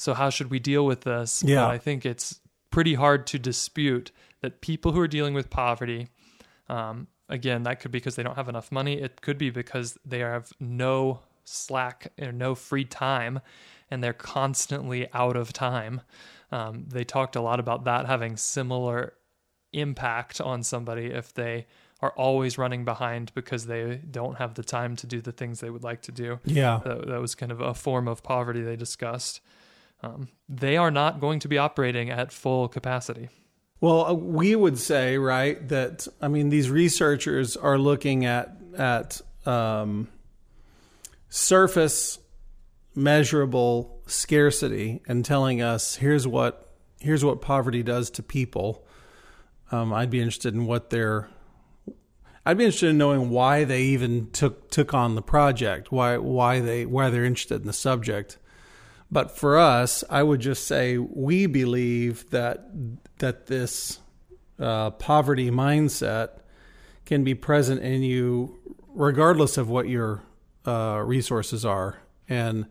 [0.02, 1.44] So how should we deal with this?
[1.46, 1.66] Yeah.
[1.66, 2.40] But I think it's
[2.72, 4.12] pretty hard to dispute
[4.42, 6.08] that people who are dealing with poverty,
[6.70, 9.00] um, again, that could be because they don't have enough money.
[9.00, 13.42] It could be because they have no slack or no free time,
[13.92, 16.02] and they're constantly out of time.
[16.52, 19.14] Um, they talked a lot about that having similar
[19.72, 21.68] impact on somebody if they
[22.02, 25.70] are always running behind because they don't have the time to do the things they
[25.70, 26.40] would like to do.
[26.44, 26.80] Yeah.
[26.84, 29.42] That, that was kind of a form of poverty they discussed.
[30.04, 33.30] Um, they are not going to be operating at full capacity.
[33.80, 39.22] Well, uh, we would say, right, that I mean, these researchers are looking at at
[39.46, 40.08] um,
[41.30, 42.20] surface
[42.94, 48.86] measurable scarcity and telling us here's what here's what poverty does to people.
[49.72, 51.30] Um, I'd be interested in what their
[52.46, 56.60] I'd be interested in knowing why they even took took on the project, why why
[56.60, 58.38] they why they're interested in the subject.
[59.12, 62.69] But for us, I would just say we believe that
[63.19, 64.00] that this
[64.60, 66.39] uh, poverty mindset
[67.06, 68.58] can be present in you
[68.93, 70.24] regardless of what your
[70.65, 71.97] uh, resources are.
[72.30, 72.65] And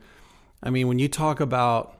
[0.62, 1.96] I mean, when you talk about,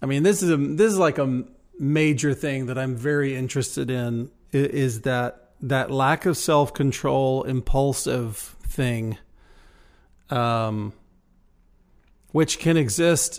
[0.00, 1.44] I mean, this is a this is like a
[1.78, 8.36] major thing that I'm very interested in is that that lack of self control, impulsive
[8.36, 9.18] thing.
[10.30, 10.92] Um,
[12.34, 13.38] which can exist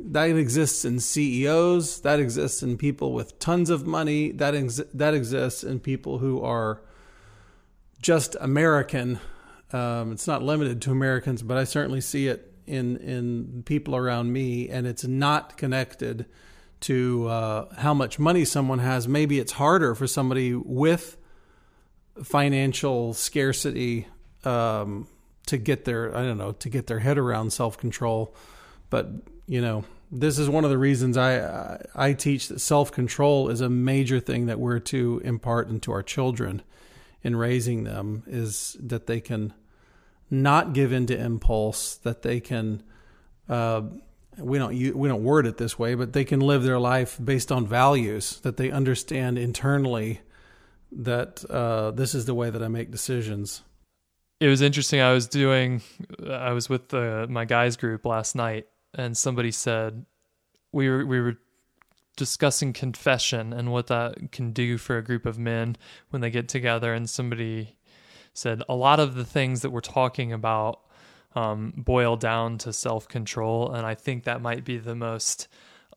[0.00, 5.12] that exists in CEOs, that exists in people with tons of money, that ex- that
[5.12, 6.80] exists in people who are
[8.00, 9.20] just American.
[9.70, 14.32] Um, it's not limited to Americans, but I certainly see it in in people around
[14.32, 16.24] me, and it's not connected
[16.80, 19.06] to uh, how much money someone has.
[19.06, 21.18] Maybe it's harder for somebody with
[22.24, 24.08] financial scarcity
[24.42, 25.06] um,
[25.46, 28.34] to get their I don't know to get their head around self control.
[28.90, 29.08] But
[29.46, 33.60] you know, this is one of the reasons I I teach that self control is
[33.60, 36.62] a major thing that we're to impart into our children
[37.22, 39.52] in raising them is that they can
[40.30, 42.82] not give in to impulse, that they can.
[43.48, 43.82] Uh,
[44.38, 47.50] we don't we don't word it this way, but they can live their life based
[47.50, 50.20] on values that they understand internally.
[50.92, 53.62] That uh, this is the way that I make decisions.
[54.38, 55.00] It was interesting.
[55.00, 55.82] I was doing,
[56.28, 60.04] I was with the, my guys group last night, and somebody said
[60.72, 61.38] we were we were
[62.16, 65.76] discussing confession and what that can do for a group of men
[66.10, 66.92] when they get together.
[66.92, 67.76] And somebody
[68.32, 70.80] said a lot of the things that we're talking about
[71.34, 73.72] um, boil down to self control.
[73.72, 75.48] And I think that might be the most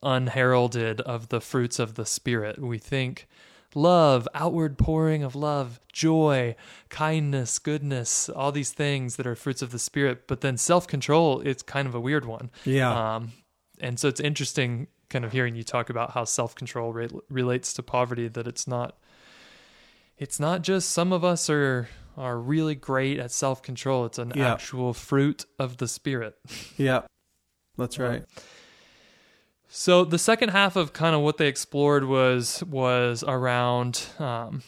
[0.04, 2.60] unheralded of the fruits of the Spirit.
[2.60, 3.28] We think
[3.76, 6.56] love, outward pouring of love, joy,
[6.90, 10.28] kindness, goodness, all these things that are fruits of the Spirit.
[10.28, 12.50] But then self control, it's kind of a weird one.
[12.66, 13.16] Yeah.
[13.16, 13.32] Um,
[13.80, 17.74] and so it's interesting kind of hearing you talk about how self control re- relates
[17.74, 18.98] to poverty, that it's not.
[20.18, 24.06] It's not just some of us are are really great at self control.
[24.06, 24.52] It's an Yeah.
[24.54, 26.36] actual fruit of the spirit.
[26.78, 27.04] Yeah.
[27.78, 28.26] That's right.
[29.72, 34.64] So the second half of kind of what they explored was was around um,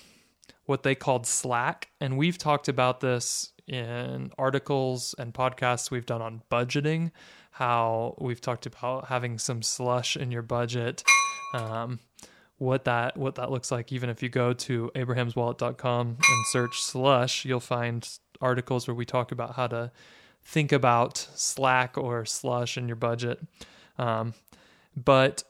[0.65, 6.21] what they called Slack, and we've talked about this in articles and podcasts we've done
[6.21, 7.09] on budgeting.
[7.49, 11.03] How we've talked about having some slush in your budget,
[11.55, 11.99] um,
[12.59, 13.91] what that what that looks like.
[13.91, 18.07] Even if you go to abrahamswallet.com and search slush, you'll find
[18.39, 19.91] articles where we talk about how to
[20.43, 23.39] think about Slack or slush in your budget.
[23.97, 24.35] Um,
[24.95, 25.43] but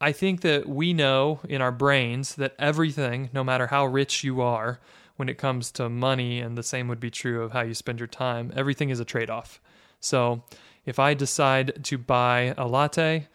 [0.00, 4.40] I think that we know in our brains that everything, no matter how rich you
[4.40, 4.80] are,
[5.16, 8.00] when it comes to money, and the same would be true of how you spend
[8.00, 9.60] your time, everything is a trade off.
[10.00, 10.42] So
[10.84, 13.28] if I decide to buy a latte,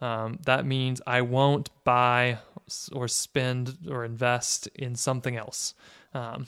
[0.00, 2.38] um, that means I won't buy
[2.92, 5.74] or spend or invest in something else.
[6.14, 6.46] Um,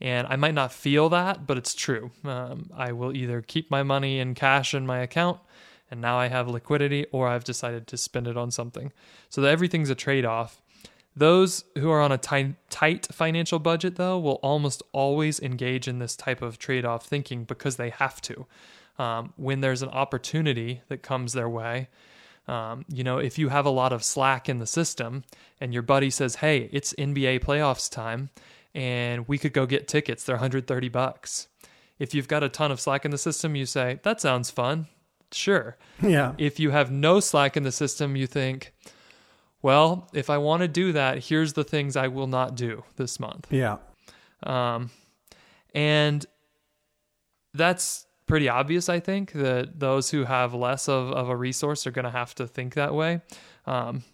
[0.00, 2.10] and I might not feel that, but it's true.
[2.24, 5.40] Um, I will either keep my money in cash in my account,
[5.90, 8.92] and now I have liquidity, or I've decided to spend it on something.
[9.28, 10.60] So everything's a trade off.
[11.16, 15.98] Those who are on a tight, tight financial budget, though, will almost always engage in
[15.98, 18.46] this type of trade off thinking because they have to.
[18.98, 21.88] Um, when there's an opportunity that comes their way,
[22.48, 25.24] um, you know, if you have a lot of slack in the system
[25.60, 28.30] and your buddy says, "Hey, it's NBA playoffs time,
[28.74, 30.24] and we could go get tickets.
[30.24, 31.48] They're 130 bucks."
[31.98, 34.86] If you've got a ton of slack in the system, you say, "That sounds fun."
[35.32, 35.76] Sure.
[36.02, 36.34] Yeah.
[36.38, 38.72] If you have no slack in the system, you think,
[39.62, 43.18] "Well, if I want to do that, here's the things I will not do this
[43.18, 43.78] month." Yeah.
[44.42, 44.90] Um,
[45.74, 46.24] and
[47.54, 51.90] that's pretty obvious, I think, that those who have less of, of a resource are
[51.90, 53.20] going to have to think that way.
[53.66, 54.04] Um,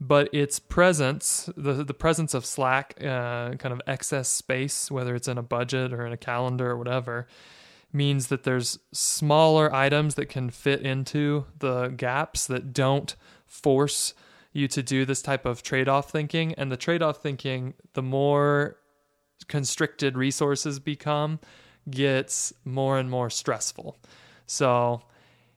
[0.00, 5.28] but its presence, the, the presence of Slack, uh, kind of excess space, whether it's
[5.28, 7.28] in a budget or in a calendar or whatever,
[7.92, 13.14] means that there's smaller items that can fit into the gaps that don't
[13.46, 14.14] force
[14.52, 16.54] you to do this type of trade off thinking.
[16.54, 18.76] And the trade off thinking, the more
[19.48, 21.40] constricted resources become,
[21.90, 23.98] gets more and more stressful.
[24.46, 25.02] So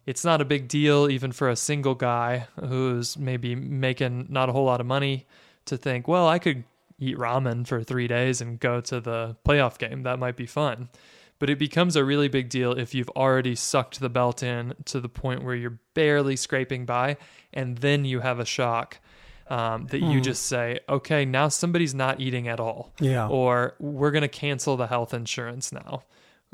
[0.06, 4.52] it's not a big deal, even for a single guy who's maybe making not a
[4.52, 5.26] whole lot of money,
[5.66, 6.64] to think, well, I could
[7.00, 10.04] eat ramen for three days and go to the playoff game.
[10.04, 10.90] That might be fun.
[11.38, 15.02] But it becomes a really big deal if you've already sucked the belt in to
[15.02, 17.18] the point where you're barely scraping by,
[17.54, 19.00] and then you have a shock
[19.48, 22.94] um, that you just say, okay, now somebody's not eating at all.
[23.00, 23.28] Yeah.
[23.28, 26.04] Or we're going to cancel the health insurance now.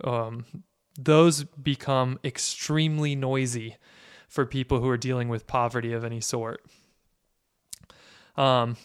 [0.03, 0.45] Um,
[0.99, 3.77] those become extremely noisy
[4.27, 6.65] for people who are dealing with poverty of any sort.
[8.35, 8.77] Um,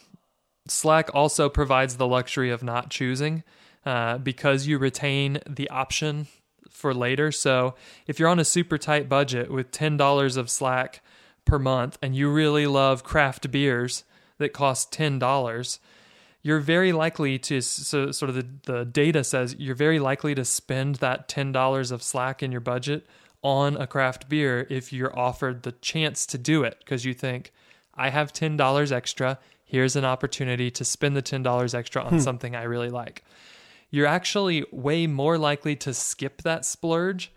[0.69, 3.45] Slack also provides the luxury of not choosing
[3.87, 6.27] uh, because you retain the option
[6.69, 7.33] for later.
[7.33, 7.75] So
[8.07, 11.01] if you're on a super tight budget with $10 of Slack
[11.45, 14.05] per month and you really love craft beers
[14.39, 15.79] that cost $10,
[16.43, 20.45] you're very likely to, so sort of the, the data says you're very likely to
[20.45, 23.07] spend that $10 of Slack in your budget
[23.43, 27.53] on a craft beer if you're offered the chance to do it because you think,
[27.95, 29.39] I have $10 extra.
[29.65, 33.25] Here's an opportunity to spend the $10 extra on something I really like.
[33.91, 37.33] You're actually way more likely to skip that splurge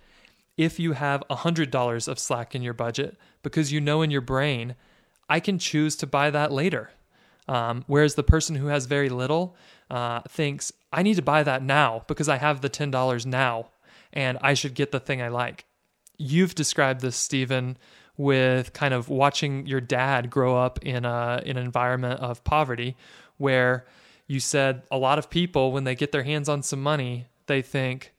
[0.58, 4.76] if you have $100 of slack in your budget because you know in your brain,
[5.30, 6.92] I can choose to buy that later.
[7.48, 9.56] Um, whereas the person who has very little
[9.90, 13.70] uh, thinks, I need to buy that now because I have the $10 now
[14.12, 15.66] and I should get the thing I like.
[16.18, 17.78] You've described this, Stephen,
[18.18, 22.97] with kind of watching your dad grow up in a in an environment of poverty
[23.38, 23.86] where
[24.30, 27.61] you said a lot of people when they get their hands on some money they
[27.61, 28.13] think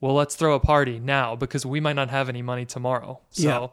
[0.00, 3.72] well let's throw a party now because we might not have any money tomorrow so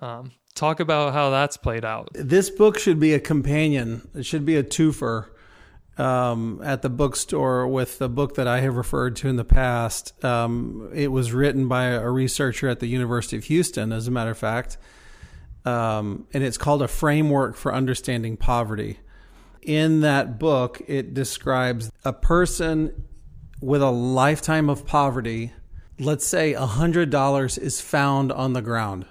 [0.00, 4.08] um, talk about how that's played out This book should be a companion.
[4.14, 5.28] It should be a twofer
[5.98, 10.24] um, at the bookstore with the book that I have referred to in the past.
[10.24, 14.30] Um, it was written by a researcher at the University of Houston, as a matter
[14.30, 14.78] of fact,
[15.64, 18.98] um, and it's called A Framework for Understanding Poverty.
[19.62, 23.06] In that book, it describes a person
[23.60, 25.52] with a lifetime of poverty
[25.98, 29.06] let's say $100 is found on the ground.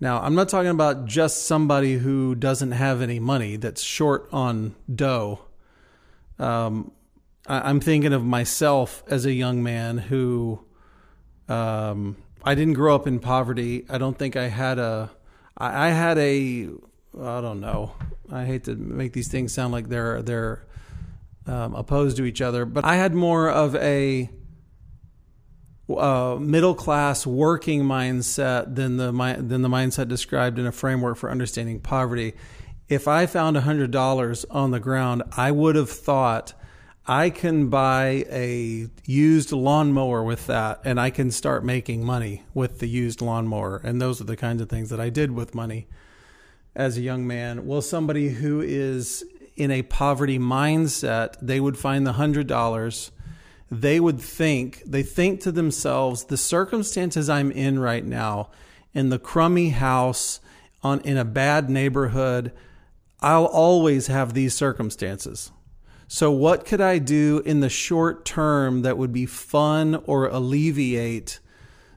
[0.00, 4.74] Now, I'm not talking about just somebody who doesn't have any money that's short on
[4.92, 5.40] dough.
[6.38, 6.90] Um,
[7.46, 10.64] I, am thinking of myself as a young man who
[11.48, 13.86] um, I didn't grow up in poverty.
[13.88, 15.10] I don't think I had a.
[15.56, 16.70] I had a.
[17.20, 17.92] I don't know.
[18.30, 20.64] I hate to make these things sound like they're they're
[21.46, 24.30] um, opposed to each other, but I had more of a
[25.88, 31.30] uh, middle class working mindset than the than the mindset described in a framework for
[31.30, 32.34] understanding poverty.
[32.88, 36.54] If I found hundred dollars on the ground, I would have thought
[37.06, 42.78] I can buy a used lawnmower with that, and I can start making money with
[42.78, 43.80] the used lawnmower.
[43.84, 45.86] And those are the kinds of things that I did with money
[46.74, 47.66] as a young man.
[47.66, 49.24] Well, somebody who is
[49.56, 53.10] in a poverty mindset, they would find the hundred dollars
[53.70, 58.50] they would think, they think to themselves, the circumstances I'm in right now,
[58.92, 60.40] in the crummy house,
[60.82, 62.52] on in a bad neighborhood,
[63.20, 65.50] I'll always have these circumstances.
[66.06, 71.40] So, what could I do in the short term that would be fun or alleviate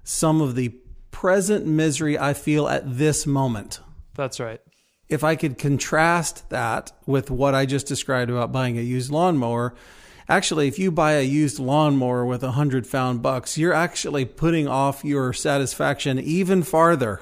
[0.03, 0.69] some of the
[1.11, 3.81] present misery I feel at this moment?
[4.15, 4.61] That's right.
[5.09, 9.73] If I could contrast that with what I just described about buying a used lawnmower,
[10.27, 14.67] actually, if you buy a used lawnmower with a hundred found bucks, you're actually putting
[14.67, 17.21] off your satisfaction even farther.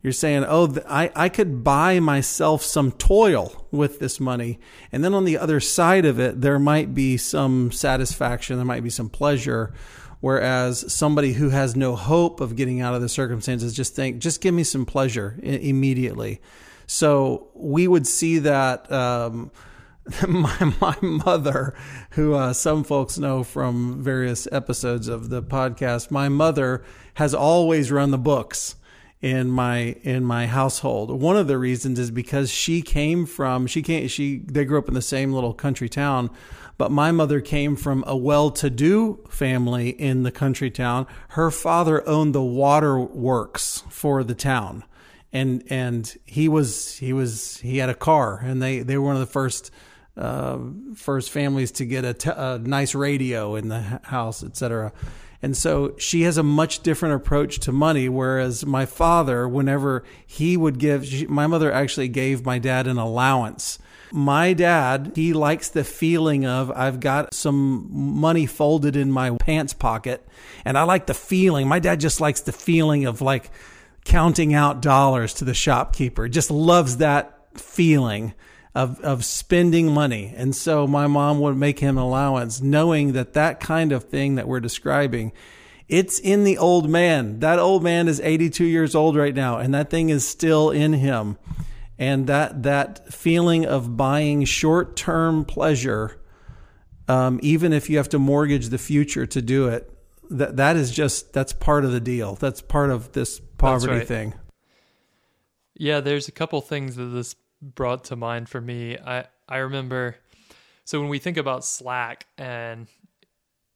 [0.00, 4.60] You're saying, oh, I, I could buy myself some toil with this money.
[4.92, 8.84] And then on the other side of it, there might be some satisfaction, there might
[8.84, 9.74] be some pleasure.
[10.20, 14.40] Whereas somebody who has no hope of getting out of the circumstances just think, just
[14.40, 16.40] give me some pleasure immediately.
[16.88, 19.52] So we would see that um,
[20.28, 21.74] my my mother,
[22.10, 26.82] who uh, some folks know from various episodes of the podcast, my mother
[27.14, 28.74] has always run the books
[29.20, 31.10] in my in my household.
[31.10, 34.88] One of the reasons is because she came from she came she they grew up
[34.88, 36.30] in the same little country town,
[36.78, 41.06] but my mother came from a well-to-do family in the country town.
[41.30, 44.84] Her father owned the water works for the town.
[45.32, 49.14] And and he was he was he had a car and they they were one
[49.14, 49.70] of the first
[50.18, 50.58] uh,
[50.96, 54.92] first families to get a, t- a nice radio in the house, etc.
[55.40, 58.08] And so she has a much different approach to money.
[58.08, 62.98] Whereas my father, whenever he would give, she, my mother actually gave my dad an
[62.98, 63.78] allowance.
[64.10, 69.74] My dad, he likes the feeling of I've got some money folded in my pants
[69.74, 70.26] pocket,
[70.64, 71.68] and I like the feeling.
[71.68, 73.50] My dad just likes the feeling of like
[74.08, 76.28] counting out dollars to the shopkeeper.
[76.28, 78.32] Just loves that feeling
[78.74, 80.32] of of spending money.
[80.34, 84.48] And so my mom would make him allowance, knowing that that kind of thing that
[84.48, 85.32] we're describing,
[85.88, 87.40] it's in the old man.
[87.40, 90.94] That old man is 82 years old right now, and that thing is still in
[90.94, 91.38] him.
[91.98, 96.18] And that that feeling of buying short term pleasure,
[97.08, 99.92] um, even if you have to mortgage the future to do it,
[100.30, 102.36] that that is just that's part of the deal.
[102.36, 104.08] That's part of this poverty right.
[104.08, 104.34] thing.
[105.74, 108.96] Yeah, there's a couple things that this brought to mind for me.
[108.98, 110.16] I I remember
[110.84, 112.88] so when we think about Slack and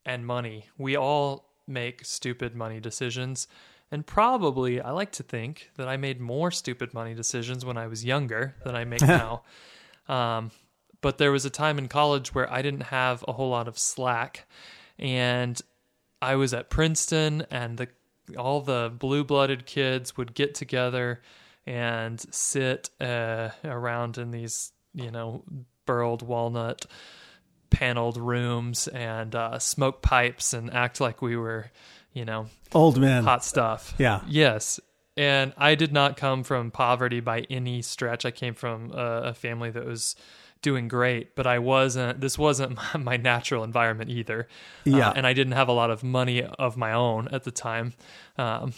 [0.05, 3.47] and money, we all make stupid money decisions.
[3.91, 7.87] And probably I like to think that I made more stupid money decisions when I
[7.87, 9.43] was younger than I make now.
[10.09, 10.51] Um,
[11.03, 13.79] but there was a time in college where I didn't have a whole lot of
[13.79, 14.49] slack
[14.99, 15.61] and
[16.23, 17.89] I was at Princeton and the
[18.37, 21.23] all the blue-blooded kids would get together
[21.67, 25.45] and sit uh, around in these, you know,
[25.87, 26.87] burled walnut
[27.71, 31.71] paneled rooms and uh, smoke pipes and act like we were,
[32.13, 33.95] you know, old men, hot stuff.
[33.99, 34.21] Yeah.
[34.29, 34.79] Yes.
[35.17, 38.25] And I did not come from poverty by any stretch.
[38.25, 40.17] I came from a, a family that was
[40.63, 44.49] doing great, but I wasn't, this wasn't my, natural environment either.
[44.85, 45.11] Yeah.
[45.11, 47.93] Uh, and I didn't have a lot of money of my own at the time.
[48.39, 48.73] Um,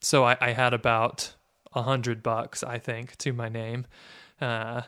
[0.00, 1.34] so I, I had about
[1.74, 3.86] a hundred bucks, I think, to my name.
[4.40, 4.82] Uh,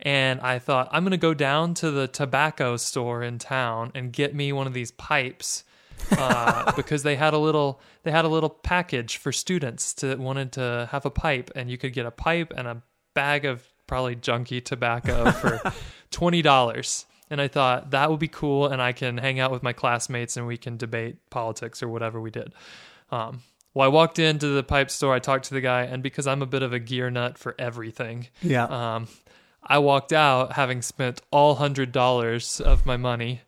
[0.00, 4.34] and I thought I'm gonna go down to the tobacco store in town and get
[4.34, 5.64] me one of these pipes
[6.12, 10.52] uh, because they had a little they had a little package for students that wanted
[10.52, 12.82] to have a pipe, and you could get a pipe and a
[13.14, 15.60] bag of probably junky tobacco for
[16.10, 17.06] twenty dollars.
[17.28, 20.36] And I thought that would be cool, and I can hang out with my classmates
[20.36, 22.54] and we can debate politics or whatever we did.
[23.10, 23.42] Um,
[23.74, 26.40] well, I walked into the pipe store, I talked to the guy, and because I'm
[26.40, 29.08] a bit of a gear nut for everything, yeah, um,
[29.62, 33.40] I walked out having spent all hundred dollars of my money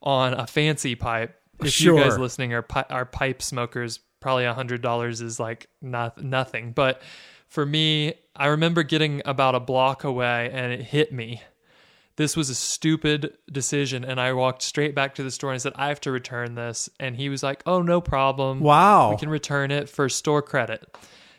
[0.00, 4.54] on a fancy pipe if you guys listening are pi- are pipe smokers, probably a
[4.54, 6.72] hundred dollars is like not nothing.
[6.72, 7.02] But
[7.54, 11.40] for me, I remember getting about a block away and it hit me.
[12.16, 15.72] This was a stupid decision, and I walked straight back to the store and said,
[15.76, 18.58] "I have to return this." And he was like, "Oh, no problem.
[18.58, 19.10] Wow.
[19.10, 20.96] we can return it for store credit."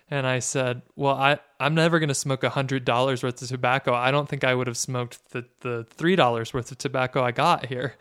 [0.10, 3.50] And I said, "Well, I I'm never going to smoke a hundred dollars worth of
[3.50, 3.94] tobacco.
[3.94, 7.32] I don't think I would have smoked the the three dollars worth of tobacco I
[7.32, 7.96] got here."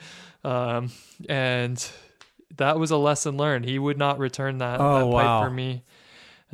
[0.45, 0.91] Um,
[1.29, 1.85] and
[2.59, 3.65] that was a lesson learned.
[3.65, 5.41] He would not return that, Oh, that wow.
[5.41, 5.83] pipe for me.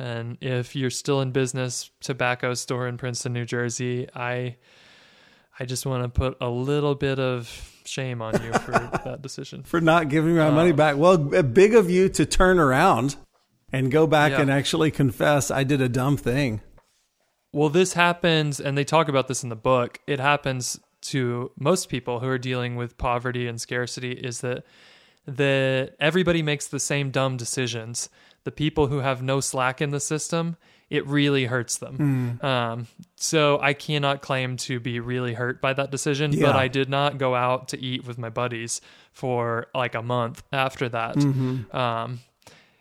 [0.01, 4.55] And if you're still in business, tobacco store in Princeton, New Jersey, I
[5.59, 8.71] I just want to put a little bit of shame on you for
[9.05, 9.61] that decision.
[9.63, 10.51] for not giving my Oh.
[10.51, 10.97] money um, back.
[10.97, 13.15] Well, big of you to turn around
[13.71, 14.41] and go back Yeah.
[14.41, 16.61] and actually confess I did a dumb thing.
[17.53, 19.99] Well, this happens, and they talk about this in the book.
[20.07, 24.13] It happens to most people who are dealing with poverty and scarcity.
[24.13, 24.63] Is that
[25.25, 28.09] the everybody makes the same dumb decisions.
[28.43, 30.55] The people who have no slack in the system,
[30.89, 32.39] it really hurts them.
[32.41, 36.47] Um, so I cannot claim to be really hurt by that decision, Yeah.
[36.47, 38.81] but I did not go out to eat with my buddies
[39.11, 41.17] for like a month after that.
[41.73, 42.19] Um,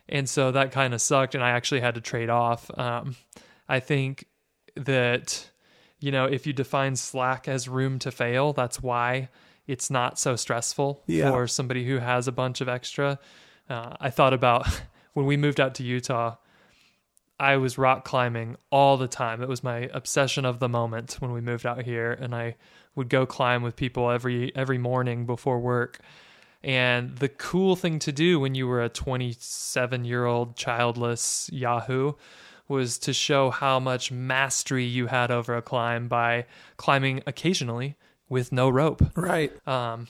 [0.09, 2.71] and so that kind of sucked, and I actually had to trade off.
[2.79, 3.17] Um,
[3.69, 4.25] I think
[4.77, 5.51] that
[6.01, 9.29] you know if you define slack as room to fail, that's why
[9.67, 11.31] it's not so stressful Yeah.
[11.31, 13.19] for somebody who has a bunch of extra.
[13.69, 14.67] Uh, I thought about
[15.15, 16.37] when we moved out to Utah.
[17.39, 19.43] I was rock climbing all the time.
[19.43, 22.57] It was my obsession of the moment when we moved out here, and I
[22.95, 26.01] would go climb with people every every morning before work.
[26.63, 32.13] And the cool thing to do when you were a 27 year old childless Yahoo
[32.69, 36.45] was to show how much mastery you had over a climb by
[36.77, 37.97] climbing occasionally
[38.29, 39.03] with no rope.
[39.17, 39.51] Right.
[39.67, 40.07] Um,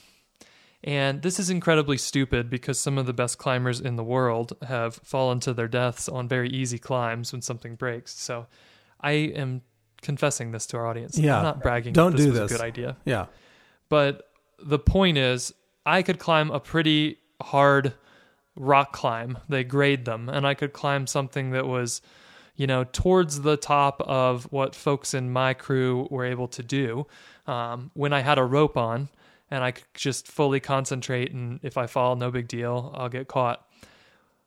[0.83, 4.95] and this is incredibly stupid because some of the best climbers in the world have
[4.97, 8.19] fallen to their deaths on very easy climbs when something breaks.
[8.19, 8.47] So
[9.01, 9.63] I am
[10.01, 11.19] confessing this to our audience.
[11.19, 11.37] Yeah.
[11.37, 11.93] I'm not bragging.
[11.93, 12.51] Don't this do was this.
[12.51, 12.97] a good idea.
[13.05, 13.27] Yeah.
[13.89, 15.53] But the point is,
[15.85, 17.95] I could climb a pretty hard
[18.57, 19.39] rock climb.
[19.49, 22.01] They grade them, and I could climb something that was,
[22.57, 27.07] you know, towards the top of what folks in my crew were able to do
[27.47, 29.09] um, when I had a rope on,
[29.51, 31.33] and I could just fully concentrate.
[31.33, 32.93] And if I fall, no big deal.
[32.97, 33.67] I'll get caught.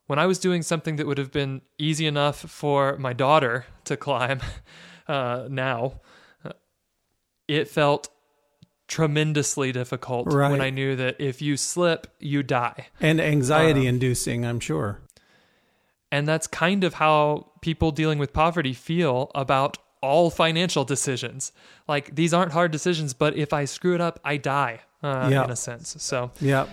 [0.08, 3.97] When I was doing something that would have been easy enough for my daughter to
[3.97, 4.41] climb
[5.08, 6.01] uh, now,
[6.45, 6.51] uh,
[7.47, 8.10] it felt
[8.88, 10.51] tremendously difficult Right.
[10.51, 12.88] when I knew that if you slip, you die.
[12.99, 14.99] And anxiety Um, inducing, I'm sure.
[16.12, 21.54] And that's kind of how people dealing with poverty feel about all financial decisions.
[21.88, 25.43] Like these aren't hard decisions, but if I screw it up, I die uh, Yeah.
[25.45, 25.95] in a sense.
[25.99, 26.66] So Yeah.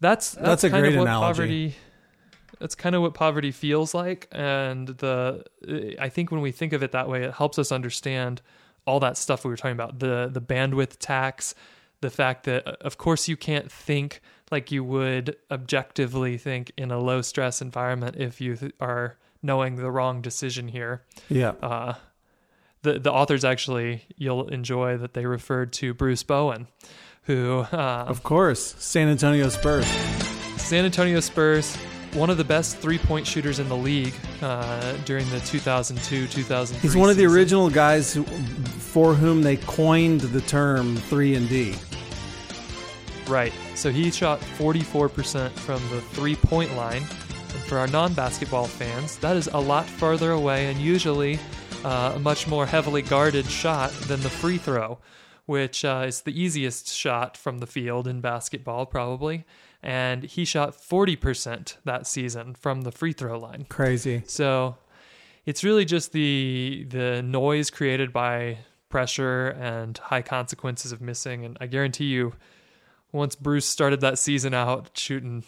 [0.00, 1.26] that's that's, That's a kind great of what analogy.
[1.34, 1.76] poverty
[2.60, 5.44] that's kind of what poverty feels like and the
[6.00, 8.40] i think when we think of it that way it helps us understand
[8.86, 11.54] all that stuff we were talking about the the bandwidth tax
[12.00, 14.20] the fact that uh, of course you can't think
[14.52, 19.74] like you would objectively think in a low stress environment if you th- are knowing
[19.76, 21.54] the wrong decision here Yeah.
[21.62, 21.94] uh,
[22.82, 26.68] the the authors actually you'll enjoy that they referred to Bruce Bowen,
[27.26, 28.74] who uh, Of course.
[28.78, 29.86] San Antonio Spurs.
[30.56, 31.76] San Antonio Spurs,
[32.14, 36.80] one of the best three point shooters in the league uh, during the 2002 2003.
[36.80, 37.36] He's one of the season.
[37.36, 41.74] original guys who, for whom they coined the term 3 and D.
[43.26, 43.52] Right.
[43.74, 47.02] So he shot 44% from the three point line.
[47.02, 51.38] And for our non basketball fans, that is a lot farther away and usually
[51.84, 54.98] uh, a much more heavily guarded shot than the free throw,
[55.46, 59.44] which uh, is the easiest shot from the field in basketball, probably.
[59.82, 63.66] And he shot 40% that season from the free throw line.
[63.68, 64.22] Crazy.
[64.26, 64.76] So
[65.44, 71.44] it's really just the the noise created by pressure and high consequences of missing.
[71.44, 72.34] And I guarantee you,
[73.12, 75.44] once Bruce started that season out shooting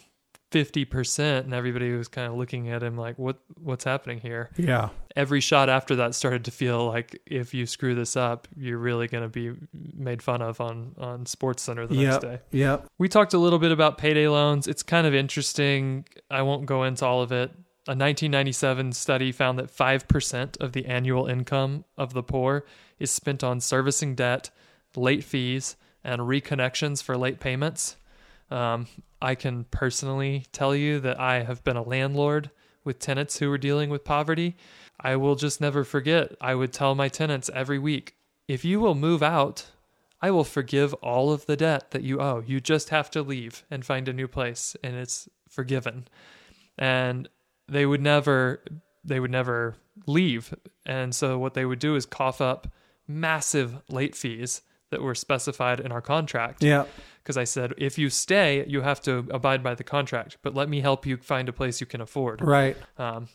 [0.51, 4.49] fifty percent, and everybody was kind of looking at him like, "What what's happening here?"
[4.57, 4.89] Yeah.
[5.15, 9.07] Every shot after that started to feel like if you screw this up, you're really
[9.07, 12.31] going to be made fun of on on Sports Center the next day.
[12.31, 12.43] Yep.
[12.51, 12.87] Yep.
[12.97, 14.67] We talked a little bit about payday loans.
[14.67, 16.05] It's kind of interesting.
[16.29, 17.51] I won't go into all of it.
[17.89, 22.65] A 1997 study found that 5% of the annual income of the poor
[22.99, 24.49] is spent on servicing debt,
[24.97, 27.95] late fees, and reconnections for late payments.
[28.49, 28.87] Um,
[29.21, 32.51] I can personally tell you that I have been a landlord
[32.83, 34.55] with tenants who were dealing with poverty.
[34.99, 36.35] I will just never forget.
[36.39, 38.15] I would tell my tenants every week
[38.47, 39.65] if you will move out,
[40.21, 42.43] I will forgive all of the debt that you owe.
[42.45, 46.07] You just have to leave and find a new place, and it's forgiven.
[46.77, 47.27] And
[47.67, 48.63] they would never,
[49.03, 49.75] they would never
[50.05, 50.53] leave.
[50.85, 52.67] And so what they would do is cough up
[53.07, 56.63] massive late fees that were specified in our contract.
[56.63, 56.85] Yeah.
[57.27, 60.69] Because I said, if you stay, you have to abide by the contract, but let
[60.69, 62.41] me help you find a place you can afford.
[62.41, 62.77] Right.
[62.97, 63.27] Um,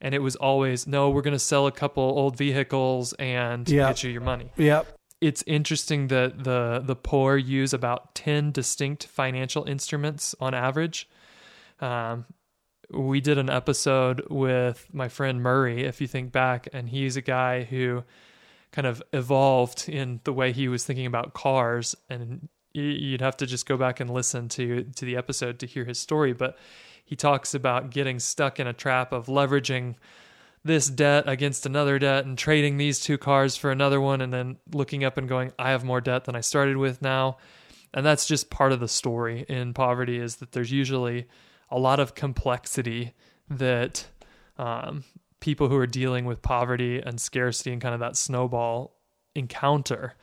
[0.00, 3.88] and it was always, no, we're going to sell a couple old vehicles and Yeah.
[3.88, 4.50] get you your money.
[4.56, 4.86] Yep.
[5.20, 11.06] It's interesting that the the poor use about ten distinct financial instruments on average.
[11.80, 12.24] Um,
[12.90, 17.20] we did an episode with my friend Murray, if you think back, and he's a
[17.20, 18.04] guy who
[18.72, 23.46] kind of evolved in the way he was thinking about cars and you'd have to
[23.46, 26.58] just go back and listen to to the episode to hear his story but
[27.04, 29.94] he talks about getting stuck in a trap of leveraging
[30.64, 34.56] this debt against another debt and trading these two cars for another one and then
[34.72, 37.38] looking up and going I have more debt than I started with now
[37.94, 41.26] and that's just part of the story in poverty is that there's usually
[41.70, 43.14] a lot of complexity
[43.48, 44.06] that
[44.58, 45.04] um,
[45.40, 48.96] people who are dealing with poverty and scarcity and kind of that snowball
[49.34, 50.14] encounter.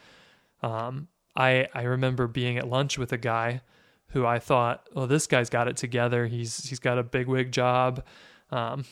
[0.62, 3.62] Um, I I remember being at lunch with a guy
[4.10, 6.28] who I thought, well, this guy's got it together.
[6.28, 8.04] He's he's got a big wig job.
[8.52, 8.86] Um,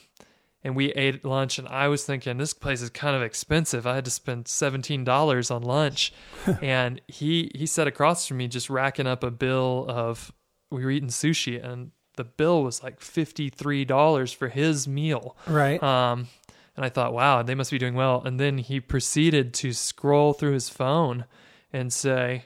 [0.64, 3.86] and we ate lunch and I was thinking this place is kind of expensive.
[3.86, 6.14] I had to spend $17 on lunch.
[6.62, 10.32] and he he sat across from me just racking up a bill of
[10.72, 15.36] we were eating sushi and the bill was like $53 for his meal.
[15.48, 15.82] Right.
[15.82, 16.28] Um,
[16.76, 18.22] and I thought, wow, they must be doing well.
[18.24, 21.26] And then he proceeded to scroll through his phone
[21.74, 22.46] and say,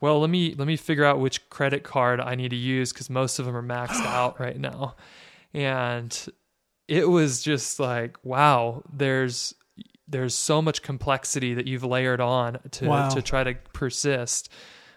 [0.00, 3.08] well, let me let me figure out which credit card I need to use because
[3.08, 4.96] most of them are maxed out right now.
[5.54, 6.16] And
[6.88, 9.54] it was just like, wow, there's
[10.08, 13.08] there's so much complexity that you've layered on to Wow.
[13.10, 14.48] to try to persist.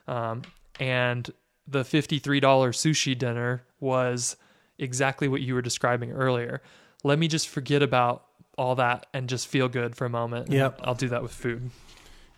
[0.07, 0.41] Um,
[0.79, 1.29] and
[1.67, 4.35] the fifty-three dollar sushi dinner was
[4.79, 6.61] exactly what you were describing earlier.
[7.03, 8.25] Let me just forget about
[8.57, 10.51] all that and just feel good for a moment.
[10.51, 10.79] Yep.
[10.83, 11.69] I'll do that with food.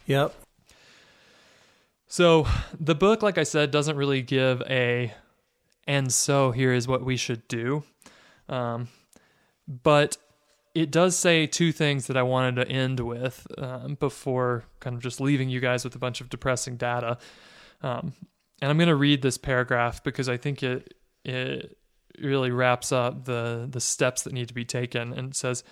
[0.06, 0.36] yep.
[2.16, 2.48] So
[2.80, 5.14] the book, like I said, doesn't really give a
[5.86, 7.84] and so here is what we should do.
[8.48, 8.88] Um,
[9.68, 10.16] but
[10.74, 15.04] it does say two things that I wanted to end with um, before kind of
[15.04, 17.18] just leaving you guys with a bunch of depressing data.
[17.84, 18.14] Um,
[18.62, 20.94] and I'm going to read this paragraph because I think it
[21.26, 21.78] it
[22.18, 25.12] really wraps up the the steps that need to be taken.
[25.12, 25.66] And it says,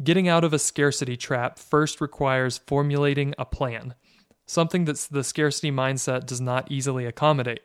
[0.00, 3.96] getting out of a scarcity trap first requires formulating a plan
[4.50, 7.62] something that the scarcity mindset does not easily accommodate.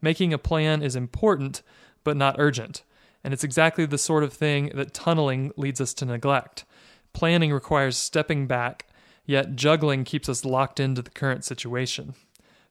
[0.00, 1.62] Making a plan is important,
[2.04, 2.82] but not urgent,
[3.22, 6.64] and it's exactly the sort of thing that tunneling leads us to neglect.
[7.12, 8.86] Planning requires stepping back,
[9.26, 12.14] yet juggling keeps us locked into the current situation.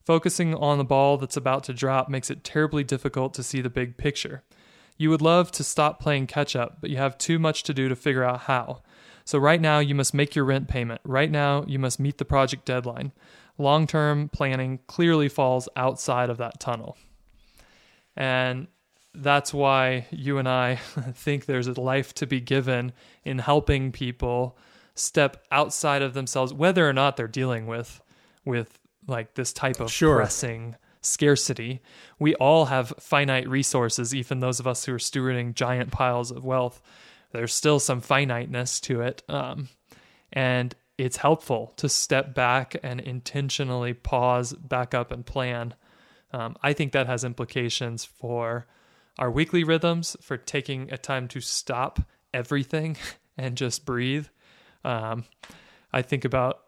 [0.03, 3.69] Focusing on the ball that's about to drop makes it terribly difficult to see the
[3.69, 4.41] big picture.
[4.97, 7.87] You would love to stop playing catch up, but you have too much to do
[7.87, 8.81] to figure out how.
[9.23, 10.99] So, right now, you must make your rent payment.
[11.03, 13.11] Right now, you must meet the project deadline.
[13.61, 16.97] Long term planning clearly falls outside of that tunnel.
[18.15, 18.67] And
[19.13, 20.75] that's why you and I
[21.13, 22.91] think there's a life to be given
[23.23, 24.57] in helping people
[24.95, 28.01] step outside of themselves, whether or not they're dealing with
[28.45, 30.15] with like this type of Sure.
[30.17, 31.81] pressing scarcity.
[32.19, 36.43] We all have finite resources, even those of us who are stewarding giant piles of
[36.43, 36.81] wealth.
[37.31, 39.23] There's still some finiteness to it.
[39.29, 39.69] Um,
[40.33, 45.73] and it's helpful to step back and intentionally pause, back up, and plan.
[46.33, 48.67] Um, I think that has implications for
[49.17, 52.01] our weekly rhythms, for taking a time to stop
[52.33, 52.97] everything
[53.37, 54.27] and just breathe.
[54.83, 55.25] Um,
[55.91, 56.59] I think about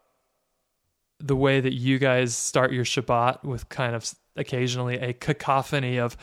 [1.20, 6.16] the way that you guys start your Shabbat with kind of occasionally a cacophony of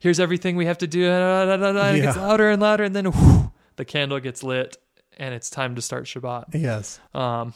[0.00, 1.62] here's everything we have to do, and
[1.96, 4.76] it gets louder and louder, and then whew, the candle gets lit,
[5.18, 6.54] and it's time to start Shabbat.
[6.54, 7.00] Yes.
[7.14, 7.54] Um,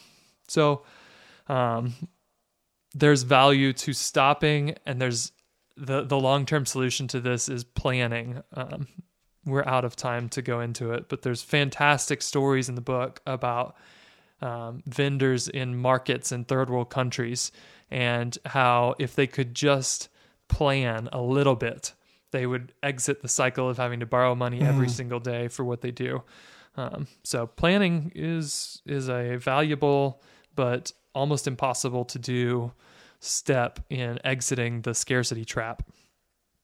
[0.48, 0.82] so
[1.48, 1.94] um,
[2.94, 5.32] there's value to stopping, and there's
[5.76, 8.42] the the long term solution to this is planning.
[8.54, 8.88] Um,
[9.44, 13.20] we're out of time to go into it, but there's fantastic stories in the book
[13.26, 13.76] about
[14.40, 17.50] um, vendors in markets in third world countries
[17.90, 20.08] and how if they could just
[20.48, 21.92] plan a little bit,
[22.30, 25.80] they would exit the cycle of having to borrow money every single day for what
[25.80, 26.22] they do.
[26.76, 30.22] Um, so planning is is a valuable
[30.54, 32.72] but almost impossible to do
[33.20, 35.82] step in exiting the scarcity trap.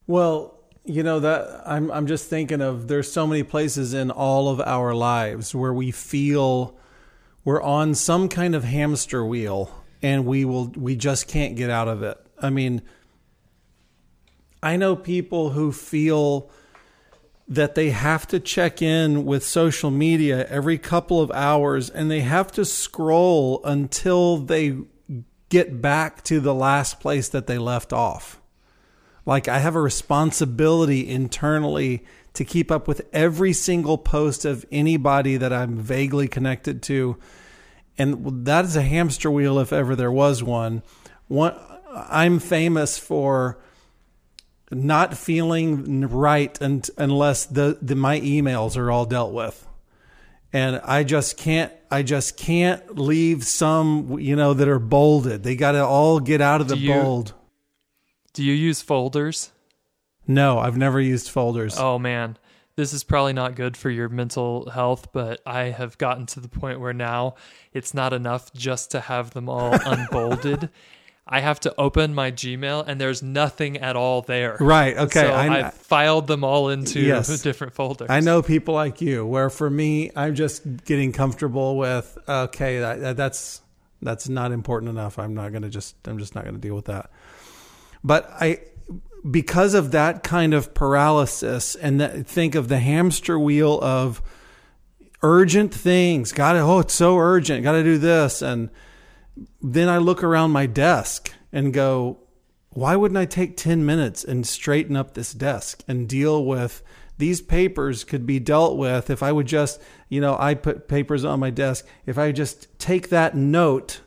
[0.06, 4.48] Well, you know that I'm I'm just thinking of there's so many places in all
[4.48, 6.76] of our lives where we feel
[7.44, 9.70] we're on some kind of hamster wheel
[10.02, 12.18] and we will we just can't get out of it.
[12.40, 12.82] I mean,
[14.62, 16.50] I know people who feel
[17.48, 22.20] that they have to check in with social media every couple of hours and they
[22.20, 24.76] have to scroll until they
[25.48, 28.40] get back to the last place that they left off.
[29.24, 35.38] Like I have a responsibility internally to keep up with every single post of anybody
[35.38, 37.16] that I'm vaguely connected to.
[37.96, 40.82] And that is a hamster wheel if ever there was one.
[41.28, 41.54] One
[41.94, 43.58] I'm famous for
[44.70, 49.64] not feeling right and, unless the, the my emails are all dealt with.
[50.50, 55.42] And i just can't i just can't leave some you know that are bolded.
[55.42, 57.34] They got to all get out of the you- bold.
[58.32, 59.52] Do you use folders?
[60.26, 61.76] no i've never used folders.
[61.78, 62.36] Oh man,
[62.76, 66.48] this is probably not good for your mental health, but I have gotten to the
[66.48, 67.34] point where now
[67.72, 70.70] it's not enough just to have them all unbolded.
[71.30, 74.56] I have to open my Gmail and there's nothing at all there.
[74.60, 77.42] right okay So I, I, filed them all into Yes.
[77.42, 78.08] different folders.
[78.10, 83.16] I know people like you where for me i'm just getting comfortable with okay that,
[83.16, 83.60] that's
[84.02, 86.74] that's not important enough i'm not going to just i'm just not going to deal
[86.74, 87.10] with that
[88.02, 88.60] but i
[89.30, 94.22] because of that kind of paralysis and that, think of the hamster wheel of
[95.22, 98.70] urgent things got to oh it's so urgent got to do this and
[99.62, 102.18] then i look around my desk and go
[102.70, 106.82] why wouldn't I take 10 minutes and straighten up this desk and deal with
[107.16, 111.24] these papers could be dealt with if I would just, you know, I put papers
[111.24, 111.84] on my desk.
[112.06, 114.00] If I just take that note,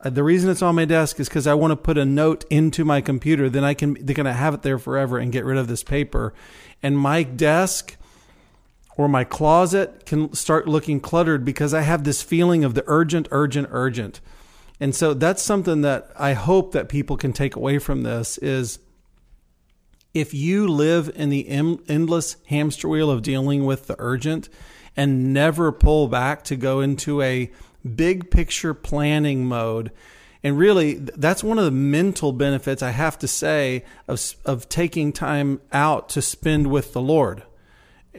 [0.00, 2.44] uh, the reason it's on my desk is because I want to put a note
[2.50, 3.48] into my computer.
[3.48, 5.84] Then I can, they're going to have it there forever and get rid of this
[5.84, 6.34] paper.
[6.82, 7.96] And my desk
[8.96, 13.28] or my closet can start looking cluttered because I have this feeling of the urgent,
[13.30, 14.20] urgent, urgent.
[14.80, 18.78] And so that's something that I hope that people can take away from this is
[20.14, 24.48] if you live in the em- endless hamster wheel of dealing with the urgent
[24.96, 27.50] and never pull back to go into a
[27.94, 29.92] big picture planning mode
[30.42, 35.12] and really that's one of the mental benefits I have to say of of taking
[35.12, 37.42] time out to spend with the Lord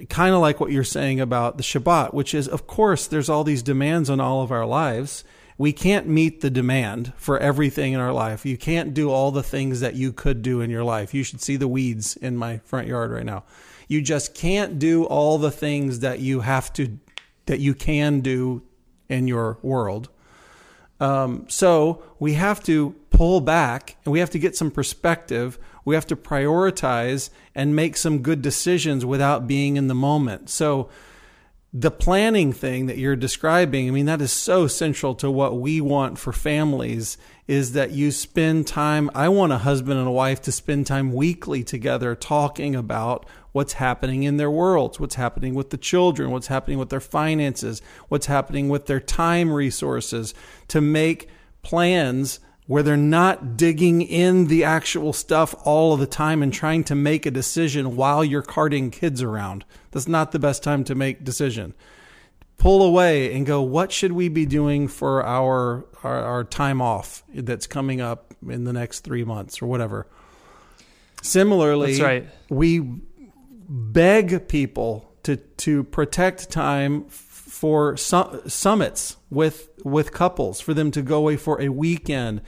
[0.08, 3.44] kind of like what you're saying about the Shabbat, which is, of course, there's all
[3.44, 5.24] these demands on all of our lives.
[5.60, 8.46] We can't meet the demand for everything in our life.
[8.46, 11.14] You can't do all the things that you could do in your life.
[11.14, 13.44] You should see the weeds in my front yard right now.
[13.90, 16.98] You just can't do all the things that you have to,
[17.46, 18.62] that you can do
[19.10, 20.08] in your world.
[21.02, 25.60] Um, so we have to pull back and we have to get some perspective.
[25.84, 30.50] We have to prioritize and make some good decisions without being in the moment.
[30.50, 30.90] So
[31.72, 35.80] the planning thing that you're describing, I mean, that is so central to what we
[35.82, 37.18] want for families
[37.48, 39.10] is that you spend time.
[39.14, 43.74] I want a husband and a wife to spend time weekly together talking about what's
[43.74, 48.26] happening in their worlds, what's happening with the children, what's happening with their finances, what's
[48.26, 50.34] happening with their time resources
[50.70, 51.30] to make
[51.62, 52.40] plans
[52.70, 56.94] where they're not digging in the actual stuff all of the time and trying to
[56.94, 59.66] make a decision while you're carting kids around.
[59.90, 61.74] That's not the best time to make decision.
[62.60, 67.24] Pull away and go, what should we be doing for our, our, our time off
[67.34, 70.06] that's coming up in the next three months or whatever?
[71.24, 72.28] Similarly, right.
[72.50, 72.82] we
[73.68, 77.06] beg people to to protect time
[77.60, 82.42] for su- summits with with couples for them to go away for a weekend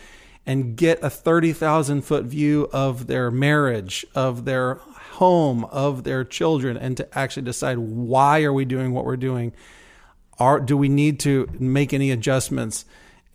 [0.45, 4.76] and get a 30,000 foot view of their marriage, of their
[5.16, 9.51] home, of their children and to actually decide why are we doing what we're doing?
[10.39, 12.86] Are do we need to make any adjustments?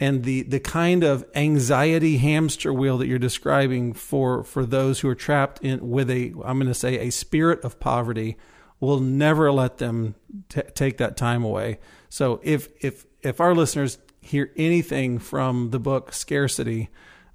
[0.01, 5.11] And the the kind of anxiety hamster wheel that you're describing for for those who
[5.11, 8.39] are trapped in with a I'm going to say a spirit of poverty
[8.81, 10.15] will never let them
[10.49, 11.79] t- take that time away.
[12.09, 16.91] So if if if our listeners hear anything from the book Scarcity,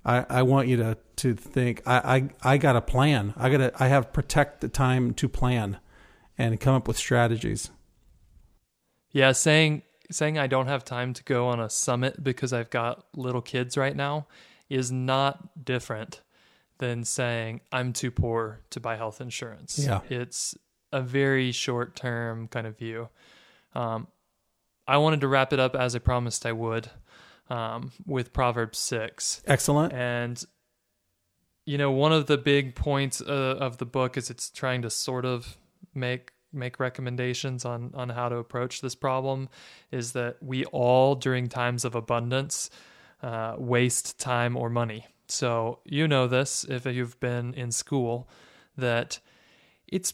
[0.06, 3.34] I, I want you to to think I, I I got a plan.
[3.38, 5.80] I got to I have protect the time to plan
[6.38, 7.72] and come up with strategies.
[9.12, 13.06] Yeah, saying saying I don't have time to go on a summit because I've got
[13.16, 14.28] little kids right now
[14.70, 16.22] is not different
[16.78, 19.80] than saying I'm too poor to buy health insurance.
[19.80, 20.02] Yeah.
[20.10, 20.56] It's
[20.92, 23.10] a very short term kind of view.
[23.74, 24.08] Um,
[24.88, 26.89] I wanted to wrap it up as I promised I would
[27.50, 29.44] um, with Proverbs 6.
[29.48, 29.94] Excellent.
[29.94, 30.44] And
[31.66, 34.89] you know, one of the big points uh, of the book is it's trying to
[34.89, 35.58] sort of
[35.94, 39.48] make make recommendations on on how to approach this problem
[39.92, 42.70] is that we all during times of abundance
[43.22, 45.06] uh, waste time or money.
[45.28, 48.28] So you know this if you've been in school
[48.76, 49.20] that
[49.88, 50.14] it's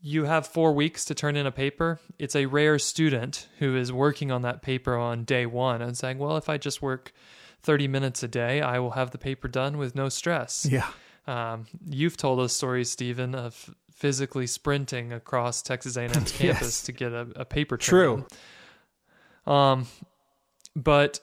[0.00, 1.98] you have four weeks to turn in a paper.
[2.18, 6.18] It's a rare student who is working on that paper on day one and saying,
[6.18, 7.12] "Well, if I just work
[7.62, 10.88] 30 minutes a day, I will have the paper done with no stress." Yeah.
[11.26, 17.12] Um, you've told us stories, Stephen, of physically sprinting across Texas A&M's campus to get
[17.12, 18.26] a, a paper True.
[19.46, 19.86] Um,
[20.76, 21.20] but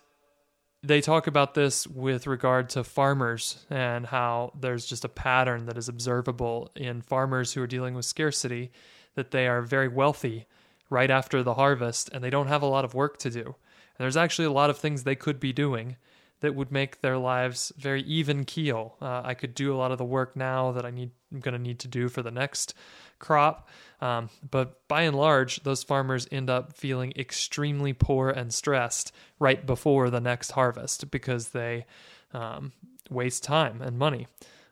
[0.87, 5.77] they talk about this with regard to farmers and how there's just a pattern that
[5.77, 8.71] is observable in farmers who are dealing with scarcity
[9.15, 10.45] that they are very wealthy
[10.89, 13.43] right after the harvest and they don't have a lot of work to do.
[13.43, 15.97] And there's actually a lot of things they could be doing
[16.41, 18.97] that would make their lives very even keel.
[19.01, 21.53] Uh, I could do a lot of the work now that I need I'm going
[21.53, 22.73] to need to do for the next
[23.19, 23.67] crop.
[24.05, 29.65] Um, but by and large, those farmers end up feeling extremely poor and stressed right
[29.65, 31.87] before the next harvest because they
[32.31, 32.71] um,
[33.09, 34.27] waste time and money.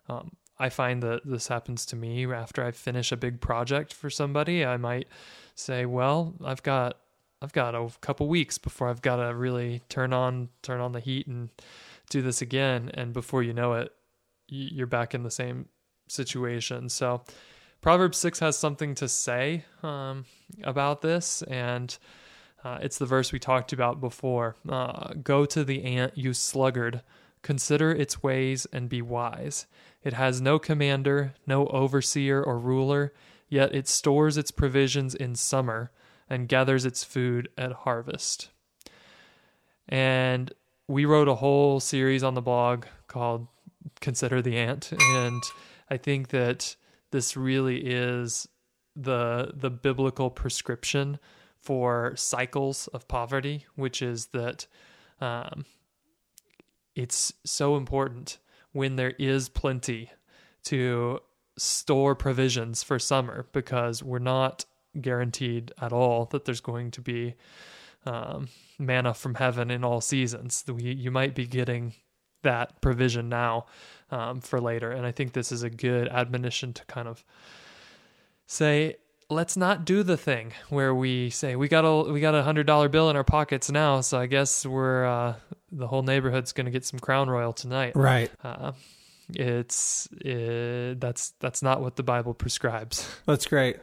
[0.08, 4.12] Um, I find that this happens to me after I finish a big project for
[4.12, 4.64] somebody.
[4.64, 5.08] I might
[5.56, 7.00] say, "Well, I've got
[7.42, 11.00] I've got a couple weeks before I've got to really turn on turn on the
[11.00, 11.50] heat and
[12.12, 13.92] do this again." And before you know it,
[14.48, 15.70] you're back in the same
[16.08, 16.88] situation.
[16.90, 17.24] So,
[17.84, 20.24] Proverbs six has something to say um,
[20.64, 21.96] about this, and
[22.64, 24.56] uh, it's the verse we talked about before.
[24.70, 27.02] Uh, Go to the ant, you sluggard.
[27.42, 29.68] Consider its ways and be wise.
[30.02, 33.12] It has no commander, no overseer or ruler,
[33.50, 35.92] yet it stores its provisions in summer
[36.30, 38.50] and gathers its food at harvest.
[39.90, 40.54] And
[40.88, 43.48] we wrote a whole series on the blog called
[44.00, 44.94] Consider the Ant.
[44.98, 45.44] And
[45.90, 46.78] I think that
[47.14, 48.48] this really is
[48.96, 51.20] the the biblical prescription
[51.62, 54.66] for cycles of poverty, which is that
[55.22, 55.64] um,
[56.96, 58.40] it's so important
[58.72, 60.12] when there is plenty
[60.64, 61.20] to
[61.56, 64.66] store provisions for summer because we're not
[65.00, 67.36] guaranteed at all that there's going to be
[68.08, 68.48] um,
[68.80, 70.64] manna from heaven in all seasons.
[70.68, 71.94] You might be getting
[72.44, 73.66] that provision now
[74.12, 74.92] um, for later.
[74.92, 77.24] And I think this is a good admonition to kind of
[78.46, 78.96] say,
[79.30, 82.68] let's not do the thing where we say we got a we got a hundred
[82.68, 85.36] dollar bill in our pockets now, so I guess we're uh,
[85.72, 87.96] the whole neighborhood's going to get some Crown Royal tonight.
[87.96, 88.32] Right.
[88.44, 88.74] Uh,
[89.30, 93.10] it's uh, that's that's not what the Bible prescribes.
[93.26, 93.78] That's great.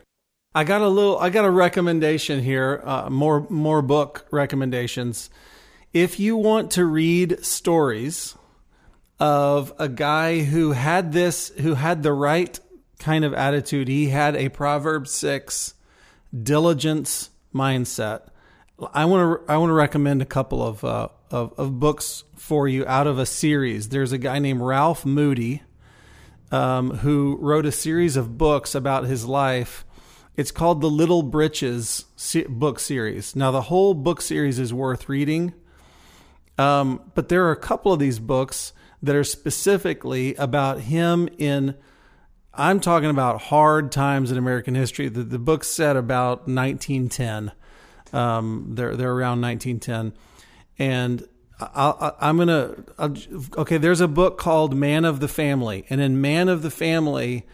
[0.54, 1.18] I got a little.
[1.18, 2.82] I got a recommendation here.
[2.84, 5.30] Uh, more more book recommendations.
[5.92, 8.36] If you want to read stories
[9.20, 12.58] of a guy who had this, who had the right
[12.98, 15.74] kind of attitude, he had a Proverbs six
[16.36, 18.28] diligence mindset.
[18.94, 22.66] I want to I want to recommend a couple of, uh, of of books for
[22.66, 23.90] you out of a series.
[23.90, 25.62] There's a guy named Ralph Moody
[26.50, 29.84] um, who wrote a series of books about his life.
[30.36, 32.06] It's called the Little Britches
[32.48, 33.36] book series.
[33.36, 35.52] Now, the whole book series is worth reading,
[36.56, 41.74] um, but there are a couple of these books that are specifically about him in.
[42.52, 45.08] I'm talking about hard times in American history.
[45.08, 47.52] The, the book's set about 1910.
[48.12, 50.18] Um, they're they're around 1910,
[50.78, 51.28] and
[51.60, 52.74] I'll, I'm gonna.
[52.98, 53.16] I'll,
[53.58, 57.46] okay, there's a book called Man of the Family, and in Man of the Family,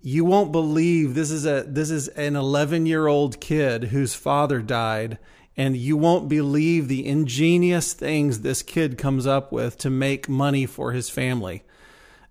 [0.00, 4.62] you won't believe this is a this is an 11 year old kid whose father
[4.62, 5.18] died,
[5.56, 10.66] and you won't believe the ingenious things this kid comes up with to make money
[10.66, 11.62] for his family.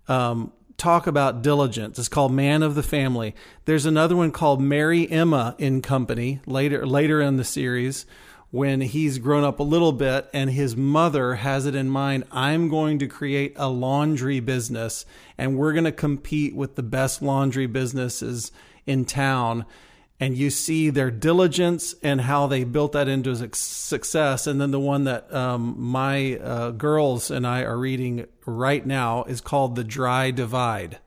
[0.08, 1.98] Um, talk about diligence.
[1.98, 3.34] It's called Man of the Family.
[3.64, 8.06] There's another one called Mary Emma in Company later later in the series
[8.50, 12.68] when he's grown up a little bit and his mother has it in mind I'm
[12.68, 15.04] going to create a laundry business
[15.36, 18.52] and we're going to compete with the best laundry businesses
[18.86, 19.66] in town
[20.18, 24.46] and you see their diligence and how they built that into success.
[24.46, 29.24] And then the one that um, my uh, girls and I are reading right now
[29.24, 30.98] is called The Dry Divide.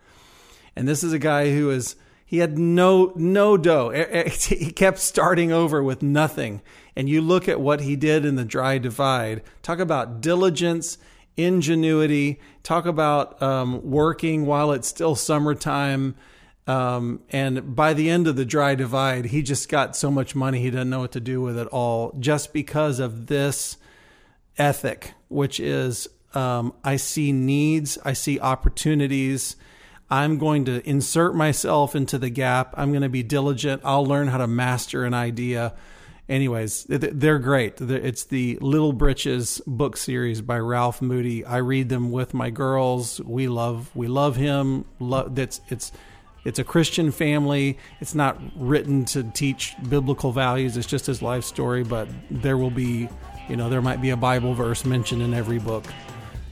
[0.76, 1.96] And this is a guy who is
[2.26, 3.90] he had no no dough.
[4.30, 6.62] He kept starting over with nothing.
[6.96, 9.42] And you look at what he did in the Dry Divide.
[9.64, 11.00] Talk about diligence,
[11.36, 12.40] ingenuity.
[12.62, 16.16] Talk about um, working while it's still summertime.
[16.70, 20.62] Um, and by the end of the dry divide, he just got so much money
[20.62, 23.78] he doesn't know what to do with it all just because of this
[24.56, 29.56] ethic, which is um, I see needs, I see opportunities.
[30.12, 32.76] I'm going to insert myself into the gap.
[32.78, 33.82] I'm going to be diligent.
[33.84, 35.74] I'll learn how to master an idea.
[36.28, 37.82] anyways, they're great.
[37.82, 41.44] It's the Little Britches book series by Ralph Moody.
[41.44, 43.20] I read them with my girls.
[43.22, 44.86] We love we love him.
[45.00, 45.92] That's it's
[46.46, 47.78] it's a Christian family.
[48.00, 50.78] It's not written to teach biblical values.
[50.78, 53.10] It's just his life story, but there will be,
[53.48, 55.86] you know, there might be a Bible verse mentioned in every book.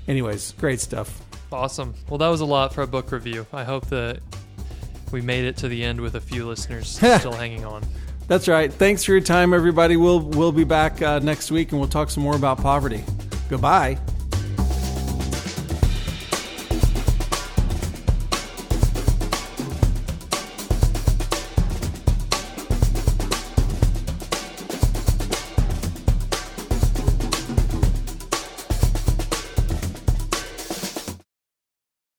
[0.07, 1.21] Anyways, great stuff.
[1.51, 1.93] Awesome.
[2.09, 3.45] Well, that was a lot for a book review.
[3.53, 4.19] I hope that
[5.11, 6.87] we made it to the end with a few listeners
[7.19, 7.83] still hanging on.
[8.27, 8.71] That's right.
[8.71, 9.95] Thanks for your time, everybody.
[9.95, 13.03] We'll we'll be back uh, next week and we'll talk some more about poverty.
[13.49, 13.97] Goodbye.